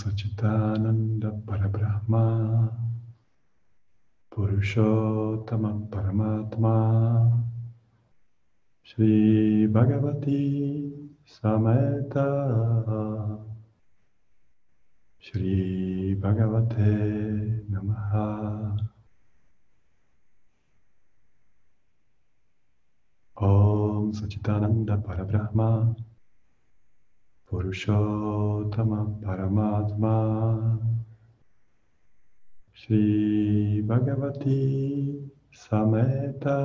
Sachitananda 0.00 1.30
Parabrahma 1.44 2.72
Purushottama 4.32 5.90
Paramatma 5.92 7.44
Shri 8.82 9.68
Bhagavati 9.68 10.88
Sameta 11.28 12.28
Shri 15.18 16.16
Bhagavate 16.16 17.68
Namaha. 17.68 18.78
Om 23.36 24.12
Purushottama 27.50 29.10
Paramatma 29.20 30.78
Shri 32.72 33.82
Bhagavati 33.82 35.28
Sameta 35.50 36.58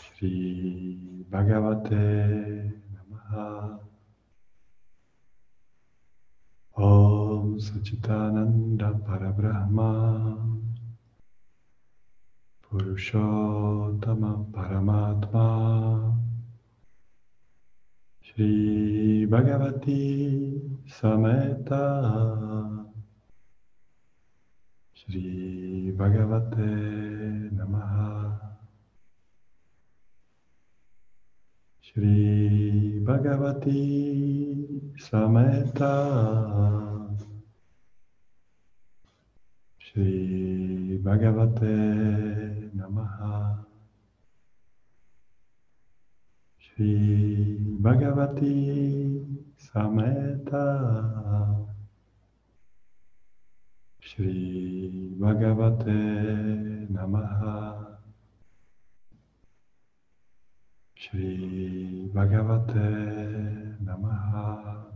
Shri 0.00 0.96
Bhagavate 1.30 2.72
Namaha 2.96 3.78
Om 6.78 7.58
Sachitananda 7.60 9.04
Parabrahma 9.04 9.92
Purushottama 12.64 14.50
Paramatma 14.50 16.24
Shri 18.34 19.26
Bhagavati 19.30 20.82
Sameta 20.90 21.84
Shri 24.92 25.92
Bhagavate 25.96 27.54
Namaha 27.54 28.34
Shri 31.80 32.98
Bhagavati 33.06 34.82
Sameta 34.98 35.94
Shri 39.78 40.98
Bhagavate 41.04 42.74
Namaha 42.74 43.63
Shri 46.74 47.56
Bhagavati 47.82 49.22
Sameta 49.62 50.66
Shri 54.00 55.14
Bhagavate 55.20 56.90
Namaha. 56.90 57.96
Shri 60.96 62.10
Bhagavate 62.12 63.78
Namaha. 63.84 64.90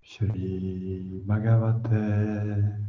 Shri 0.00 1.20
Bhagavate 1.26 2.88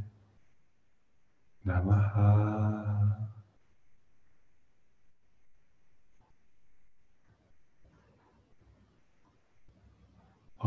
Namaha 1.68 3.37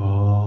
Om. 0.01 0.41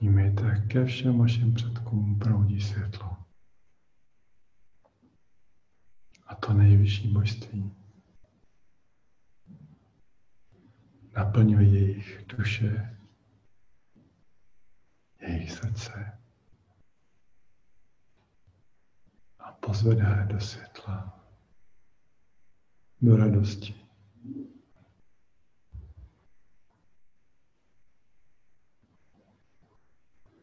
Vnímejte, 0.00 0.65
ke 0.76 0.84
všem 0.84 1.18
vašim 1.18 1.54
předkům 1.54 2.18
proudí 2.18 2.60
světlo. 2.60 3.16
A 6.26 6.34
to 6.34 6.52
nejvyšší 6.52 7.08
božství 7.08 7.72
naplňuje 11.16 11.68
jejich 11.68 12.24
duše, 12.26 12.98
jejich 15.20 15.52
srdce 15.52 16.18
a 19.38 19.52
pozvedá 19.52 20.20
je 20.20 20.26
do 20.26 20.40
světla, 20.40 21.24
do 23.00 23.16
radosti. 23.16 23.74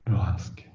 Do 0.06 0.18
lásky. 0.18 0.73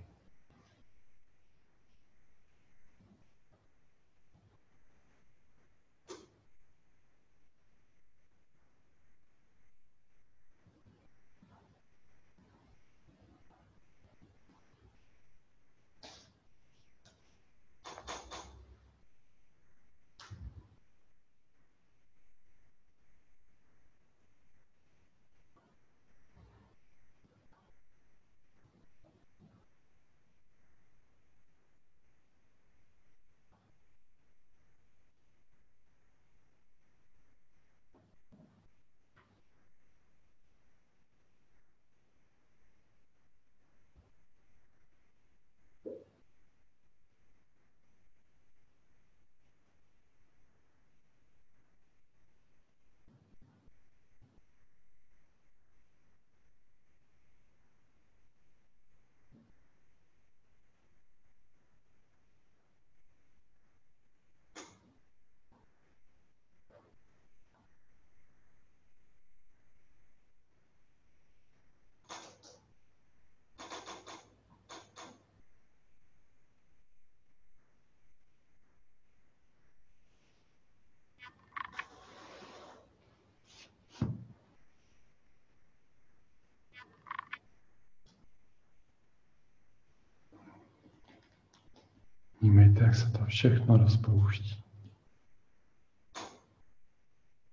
Vnímejte, 92.78 92.84
jak 92.84 92.94
se 92.94 93.18
to 93.18 93.24
všechno 93.24 93.76
rozpouští. 93.76 94.64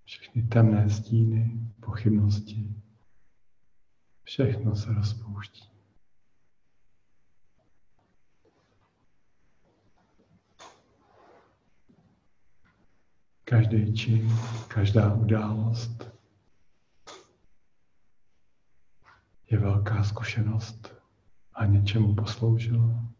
Všechny 0.06 0.44
temné 0.44 0.90
stíny, 0.90 1.60
pochybnosti, 1.80 2.76
Všechno 4.24 4.76
se 4.76 4.94
rozpouští. 4.94 5.70
Každý 13.44 13.94
čin, 13.94 14.30
každá 14.68 15.14
událost 15.14 16.12
je 19.50 19.60
velká 19.60 20.04
zkušenost 20.04 20.96
a 21.54 21.66
něčemu 21.66 22.16
posloužila. 22.16 23.16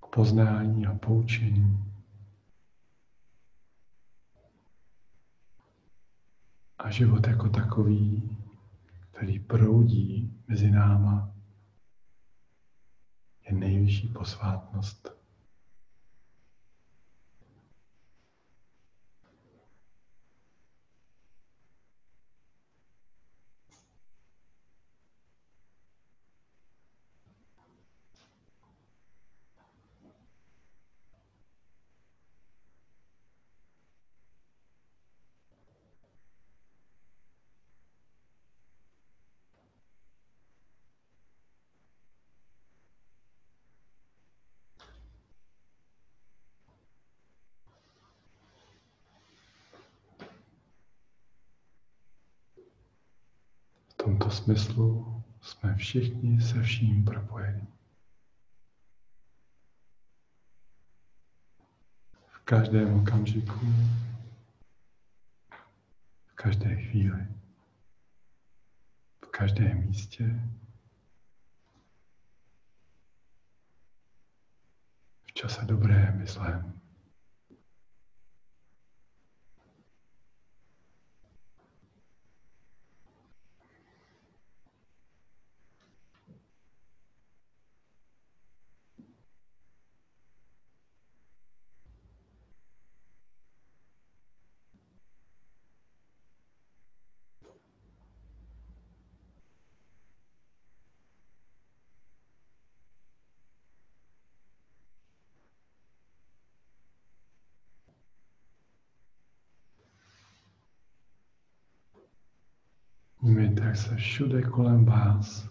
K 0.00 0.05
poznání 0.16 0.86
a 0.86 0.94
poučení. 0.94 1.92
A 6.78 6.90
život 6.90 7.26
jako 7.26 7.48
takový, 7.48 8.36
který 9.10 9.38
proudí 9.38 10.42
mezi 10.48 10.70
náma, 10.70 11.34
je 13.48 13.56
nejvyšší 13.56 14.08
posvátnost. 14.08 15.15
Smyslu 54.46 55.24
jsme 55.40 55.74
všichni 55.74 56.40
se 56.40 56.62
vším 56.62 57.04
propojeni. 57.04 57.66
V 62.28 62.38
každém 62.44 62.94
okamžiku, 62.94 63.60
v 66.26 66.34
každé 66.34 66.76
chvíli, 66.76 67.26
v 69.24 69.26
každém 69.26 69.86
místě, 69.86 70.40
v 75.24 75.32
čase 75.32 75.64
dobré 75.64 76.20
i 76.22 76.26
zlém. 76.26 76.80
Se 113.76 113.96
všude 113.96 114.42
kolem 114.42 114.84
vás 114.84 115.48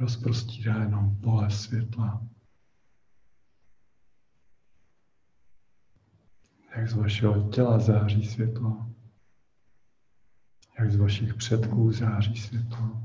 rozprostírá 0.00 0.82
jenom 0.82 1.16
pole 1.16 1.50
světla. 1.50 2.22
Jak 6.76 6.88
z 6.88 6.94
vašeho 6.94 7.48
těla 7.50 7.78
září 7.78 8.26
světlo, 8.26 8.94
jak 10.78 10.90
z 10.90 10.96
vašich 10.96 11.34
předků 11.34 11.92
září 11.92 12.36
světlo. 12.36 13.04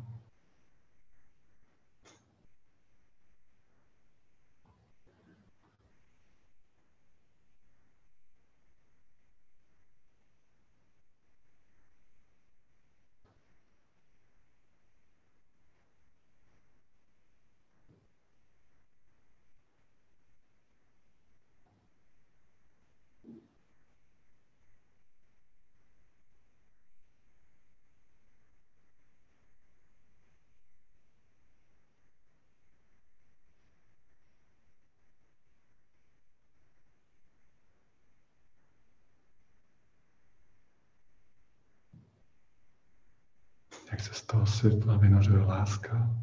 jak 43.91 44.01
se 44.01 44.13
z 44.13 44.18
toho 44.31 44.45
světla 44.45 44.97
vynořuje 44.97 45.39
láska, 45.39 46.15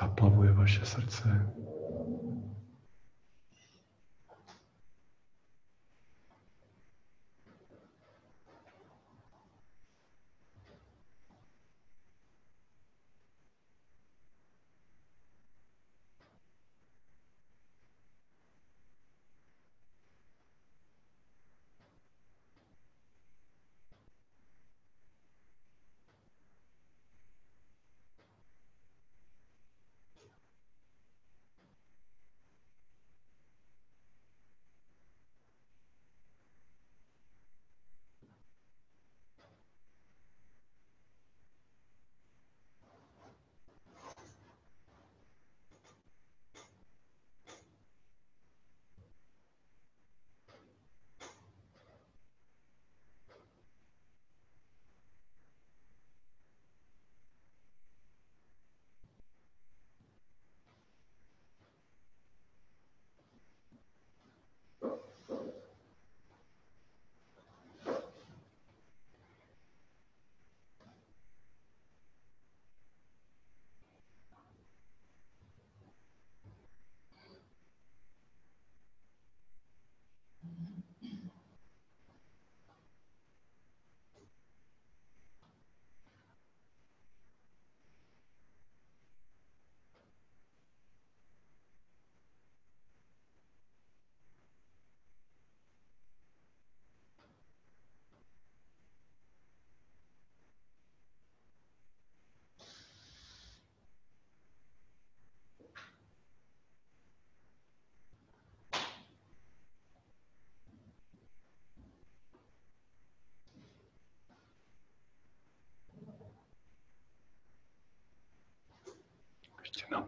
zaplavuje 0.00 0.52
vaše 0.52 0.84
srdce. 0.84 1.52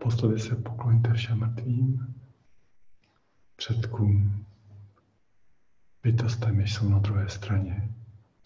Naposledy 0.00 0.38
se 0.40 0.56
pokloňte 0.56 1.12
všem 1.12 1.38
mrtvým, 1.38 2.14
předkům, 3.56 4.46
bytostem, 6.02 6.60
jež 6.60 6.74
jsou 6.74 6.88
na 6.88 6.98
druhé 6.98 7.28
straně 7.28 7.94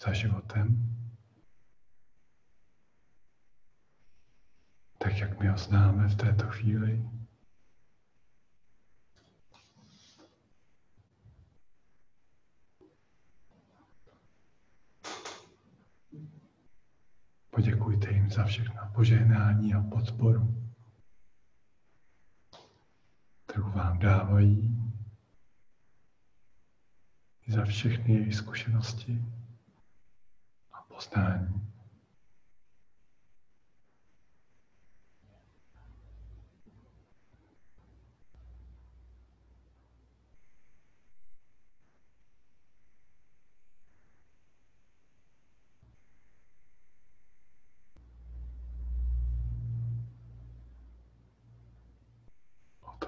za 0.05 0.13
životem, 0.13 0.97
tak 4.99 5.19
jak 5.19 5.41
my 5.41 5.49
ho 5.49 5.57
známe 5.59 6.09
v 6.09 6.17
této 6.17 6.47
chvíli. 6.47 7.09
Poděkujte 17.51 18.11
jim 18.11 18.31
za 18.31 18.45
všechno 18.45 18.91
požehnání 18.95 19.75
a 19.75 19.83
podporu, 19.83 20.64
kterou 23.55 23.71
vám 23.71 23.99
dávají, 23.99 24.93
za 27.47 27.65
všechny 27.65 28.15
jejich 28.15 28.35
zkušenosti 28.35 29.23
a 30.73 30.83
poznání. 30.83 31.64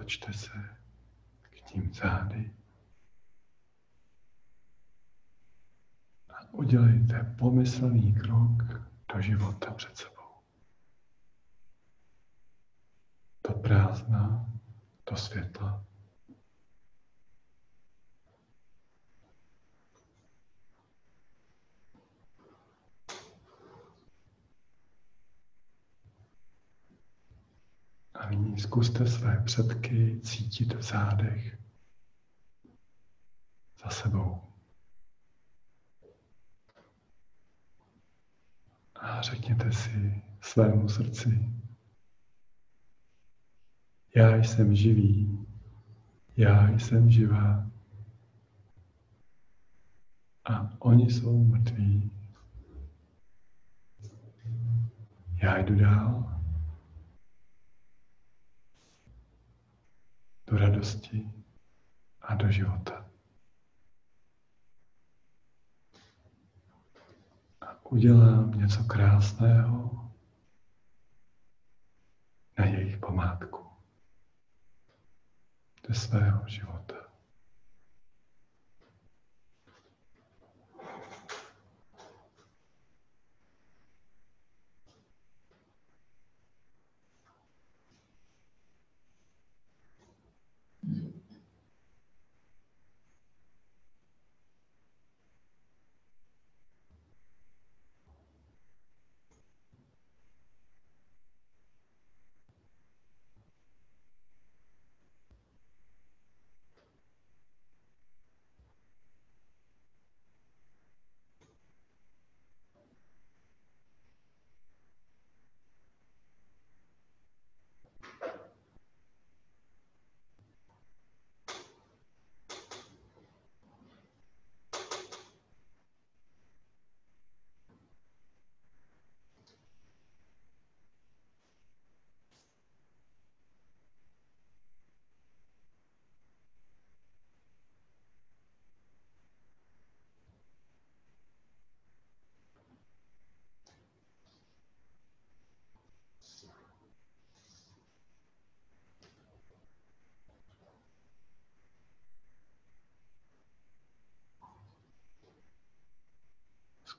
Otočte 0.06 0.32
se 0.32 0.76
k 1.40 1.74
ním 1.74 1.94
zády 1.94 2.54
a 6.28 6.52
udělejte 6.52 7.34
pomyslný 7.38 8.14
krok 8.14 8.62
do 9.14 9.20
života 9.20 9.74
před 9.74 9.96
sebou. 9.96 10.30
Do 13.48 13.54
prázdna, 13.54 14.46
do 15.10 15.16
světla. 15.16 15.84
A 28.18 28.30
nyní 28.30 28.60
zkuste 28.60 29.06
své 29.06 29.42
předky 29.44 30.20
cítit 30.20 30.74
v 30.74 30.82
zádech 30.82 31.58
za 33.84 33.90
sebou. 33.90 34.42
A 38.94 39.22
řekněte 39.22 39.72
si 39.72 40.22
svému 40.40 40.88
srdci, 40.88 41.52
já 44.14 44.36
jsem 44.36 44.74
živý, 44.76 45.46
já 46.36 46.68
jsem 46.68 47.10
živá 47.10 47.70
a 50.44 50.70
oni 50.78 51.10
jsou 51.10 51.44
mrtví. 51.44 52.10
Já 55.42 55.58
jdu 55.58 55.74
dál. 55.74 56.35
Do 60.46 60.56
radosti 60.56 61.30
a 62.20 62.34
do 62.34 62.50
života. 62.50 63.10
A 67.60 67.86
udělám 67.86 68.50
něco 68.50 68.84
krásného 68.84 70.10
na 72.58 72.64
jejich 72.64 72.98
památku 72.98 73.66
do 75.88 75.94
svého 75.94 76.48
života. 76.48 77.05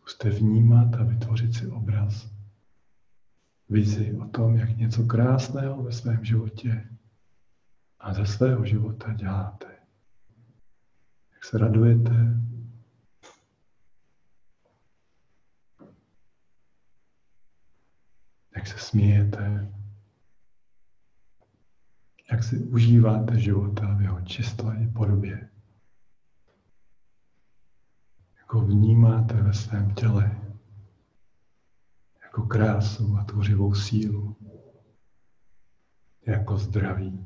Zkuste 0.08 0.30
vnímat 0.30 0.96
a 0.96 1.04
vytvořit 1.04 1.56
si 1.56 1.68
obraz, 1.68 2.30
vizi 3.70 4.14
o 4.14 4.28
tom, 4.28 4.56
jak 4.56 4.78
něco 4.78 5.04
krásného 5.04 5.84
ve 5.84 5.92
svém 5.92 6.26
životě 6.26 6.90
a 8.00 8.14
ze 8.14 8.26
svého 8.26 8.66
života 8.66 9.14
děláte. 9.14 9.68
Jak 11.34 11.46
se 11.46 11.58
radujete, 11.58 12.42
jak 18.56 18.68
se 18.68 18.78
smějete, 18.78 19.74
jak 22.32 22.44
si 22.44 22.58
užíváte 22.58 23.40
života 23.40 23.94
v 23.94 24.02
jeho 24.02 24.22
čisté 24.22 24.92
podobě 24.96 25.50
jako 28.48 28.60
vnímáte 28.60 29.34
ve 29.34 29.54
svém 29.54 29.94
těle, 29.96 30.42
jako 32.24 32.42
krásu 32.42 33.18
a 33.18 33.24
tvořivou 33.24 33.76
sílu, 33.76 34.38
jako 36.28 36.58
zdraví. 36.58 37.26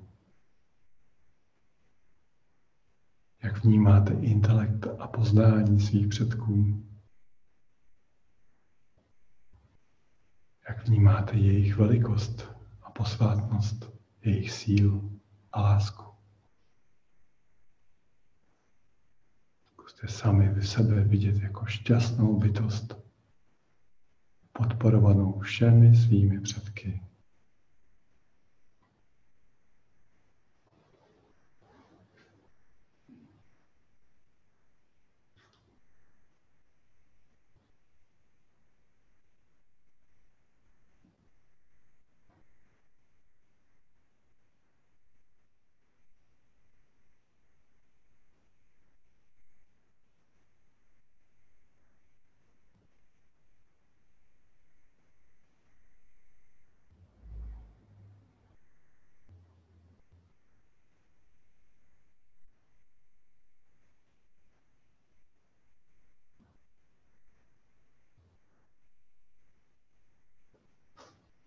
Jak 3.44 3.64
vnímáte 3.64 4.14
intelekt 4.14 4.88
a 5.00 5.08
poznání 5.08 5.80
svých 5.80 6.08
předků. 6.08 6.86
Jak 10.70 10.88
vnímáte 10.88 11.38
jejich 11.38 11.76
velikost 11.78 12.52
a 12.82 12.92
posvátnost, 12.92 13.92
jejich 14.22 14.52
sílu 14.52 15.22
a 15.52 15.62
lásku. 15.62 16.11
Zkuste 20.02 20.18
sami 20.18 20.50
vy 20.50 20.62
sebe 20.62 21.04
vidět 21.04 21.36
jako 21.44 21.66
šťastnou 21.66 22.40
bytost, 22.40 22.98
podporovanou 24.54 25.40
všemi 25.40 25.96
svými 25.96 26.42
předky. 26.42 27.02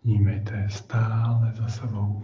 Vnímejte 0.05 0.69
stále 0.71 1.53
za 1.53 1.69
sebou. 1.69 2.23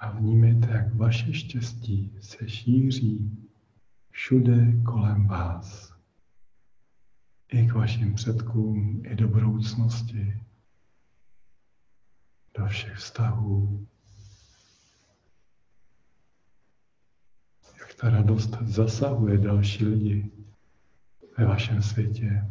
a 0.00 0.10
vnímejte, 0.10 0.70
jak 0.72 0.94
vaše 1.20 1.32
štěstí 1.32 2.12
se 2.20 2.48
šíří 2.48 3.48
všude 4.10 4.82
kolem 4.82 5.26
vás. 5.26 5.94
I 7.48 7.66
k 7.66 7.72
vašim 7.72 8.14
předkům, 8.14 9.02
i 9.06 9.14
do 9.14 9.28
budoucnosti, 9.28 10.40
do 12.58 12.66
všech 12.66 12.96
vztahů. 12.96 13.86
Jak 17.78 17.94
ta 17.94 18.10
radost 18.10 18.50
zasahuje 18.62 19.38
další 19.38 19.84
lidi 19.84 20.30
ve 21.38 21.44
vašem 21.44 21.82
světě. 21.82 22.46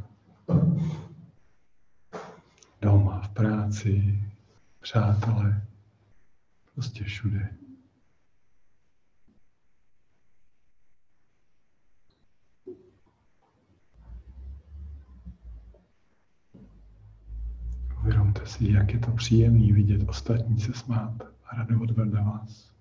Doma, 2.81 3.21
v 3.21 3.29
práci, 3.29 4.23
přátelé. 4.79 5.67
Prostě 6.73 7.03
všude. 7.03 7.59
Uvědomte 18.09 18.45
si, 18.45 18.71
jak 18.71 18.93
je 18.93 18.99
to 18.99 19.11
příjemné 19.11 19.73
vidět 19.73 20.09
ostatní 20.09 20.59
se 20.59 20.73
smát 20.73 21.13
a 21.45 21.55
radovat 21.55 21.91
vedle 21.91 22.21
vás. 22.21 22.71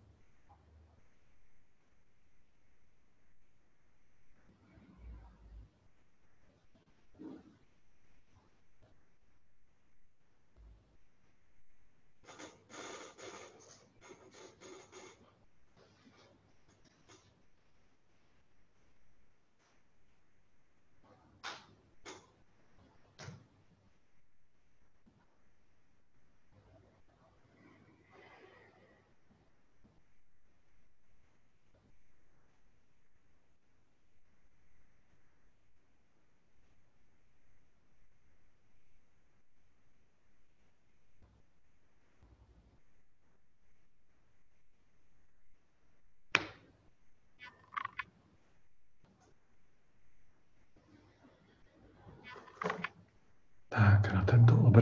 Tak 53.69 54.15
na 54.15 54.25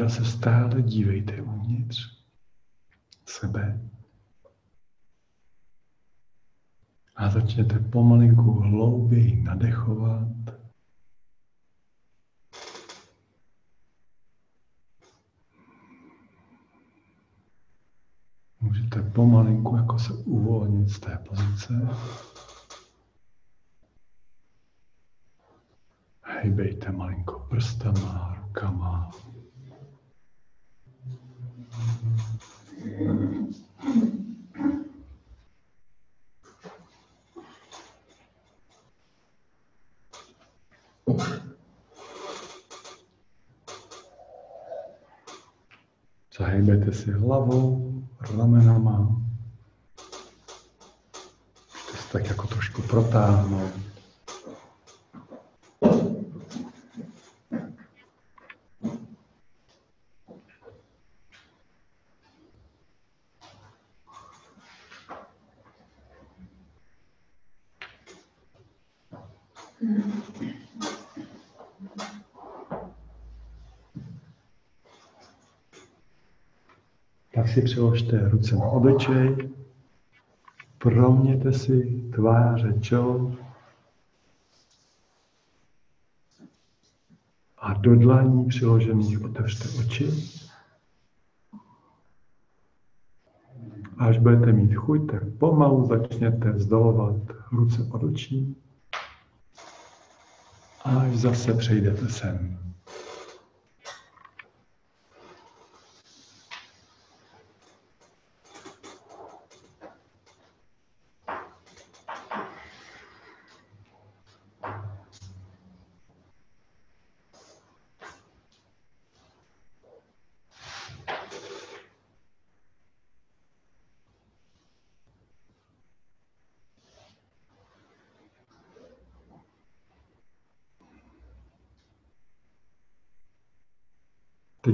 obraz 0.07 0.17
se 0.17 0.25
stále 0.25 0.83
dívejte 0.83 1.43
uvnitř 1.43 1.99
sebe. 3.25 3.81
A 7.17 7.31
začněte 7.31 7.79
pomalinku 7.79 8.53
hlouběji 8.53 9.43
nadechovat. 9.43 10.29
Můžete 18.61 19.03
pomalinku 19.03 19.77
jako 19.77 19.99
se 19.99 20.13
uvolnit 20.13 20.89
z 20.89 21.01
té 21.01 21.19
pozice. 21.29 21.89
Hejbejte 26.23 26.93
malinko 26.93 27.47
prstama, 27.51 28.35
rukama. 28.43 29.11
Zahejbejte 46.39 46.93
si 46.93 47.13
hlavou, 47.13 48.03
ramenama. 48.37 48.99
Můžete 51.73 51.99
se 52.03 52.13
tak 52.13 52.29
jako 52.29 52.47
trošku 52.47 52.83
protáhnout. 52.83 53.73
Tak 77.35 77.46
si 77.57 77.63
přiložte 77.63 78.29
ruce 78.29 78.57
na 78.57 78.67
obličej, 78.67 79.51
proměte 80.79 81.53
si 81.53 82.05
tváře, 82.15 82.75
čelo 82.81 83.33
a 87.59 87.73
do 87.73 87.97
dlaní 87.97 88.45
přiložených 88.45 89.25
otevřte 89.25 89.69
oči. 89.81 90.11
Až 93.99 94.19
budete 94.19 94.53
mít 94.53 94.75
chuť, 94.75 95.11
tak 95.11 95.23
pomalu 95.39 95.87
začněte 95.87 96.59
zdolovat 96.59 97.17
ruce 97.53 97.89
od 97.93 98.03
očí. 98.03 98.57
Až 100.85 101.17
zase 101.17 101.55
přejdete 101.55 102.09
sem. 102.09 102.59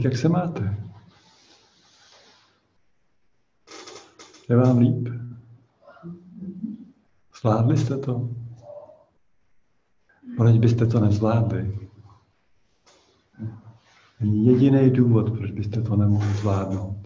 Teď 0.02 0.12
jak 0.12 0.20
se 0.20 0.28
máte? 0.28 0.76
Je 4.48 4.56
vám 4.56 4.78
líp? 4.78 5.08
Zvládli 7.40 7.78
jste 7.78 7.96
to? 7.96 8.30
Proč 10.36 10.58
byste 10.58 10.86
to 10.86 11.00
nezvládli? 11.00 11.88
Jediný 14.20 14.90
důvod, 14.90 15.38
proč 15.38 15.50
byste 15.50 15.82
to 15.82 15.96
nemohli 15.96 16.34
zvládnout. 16.34 17.01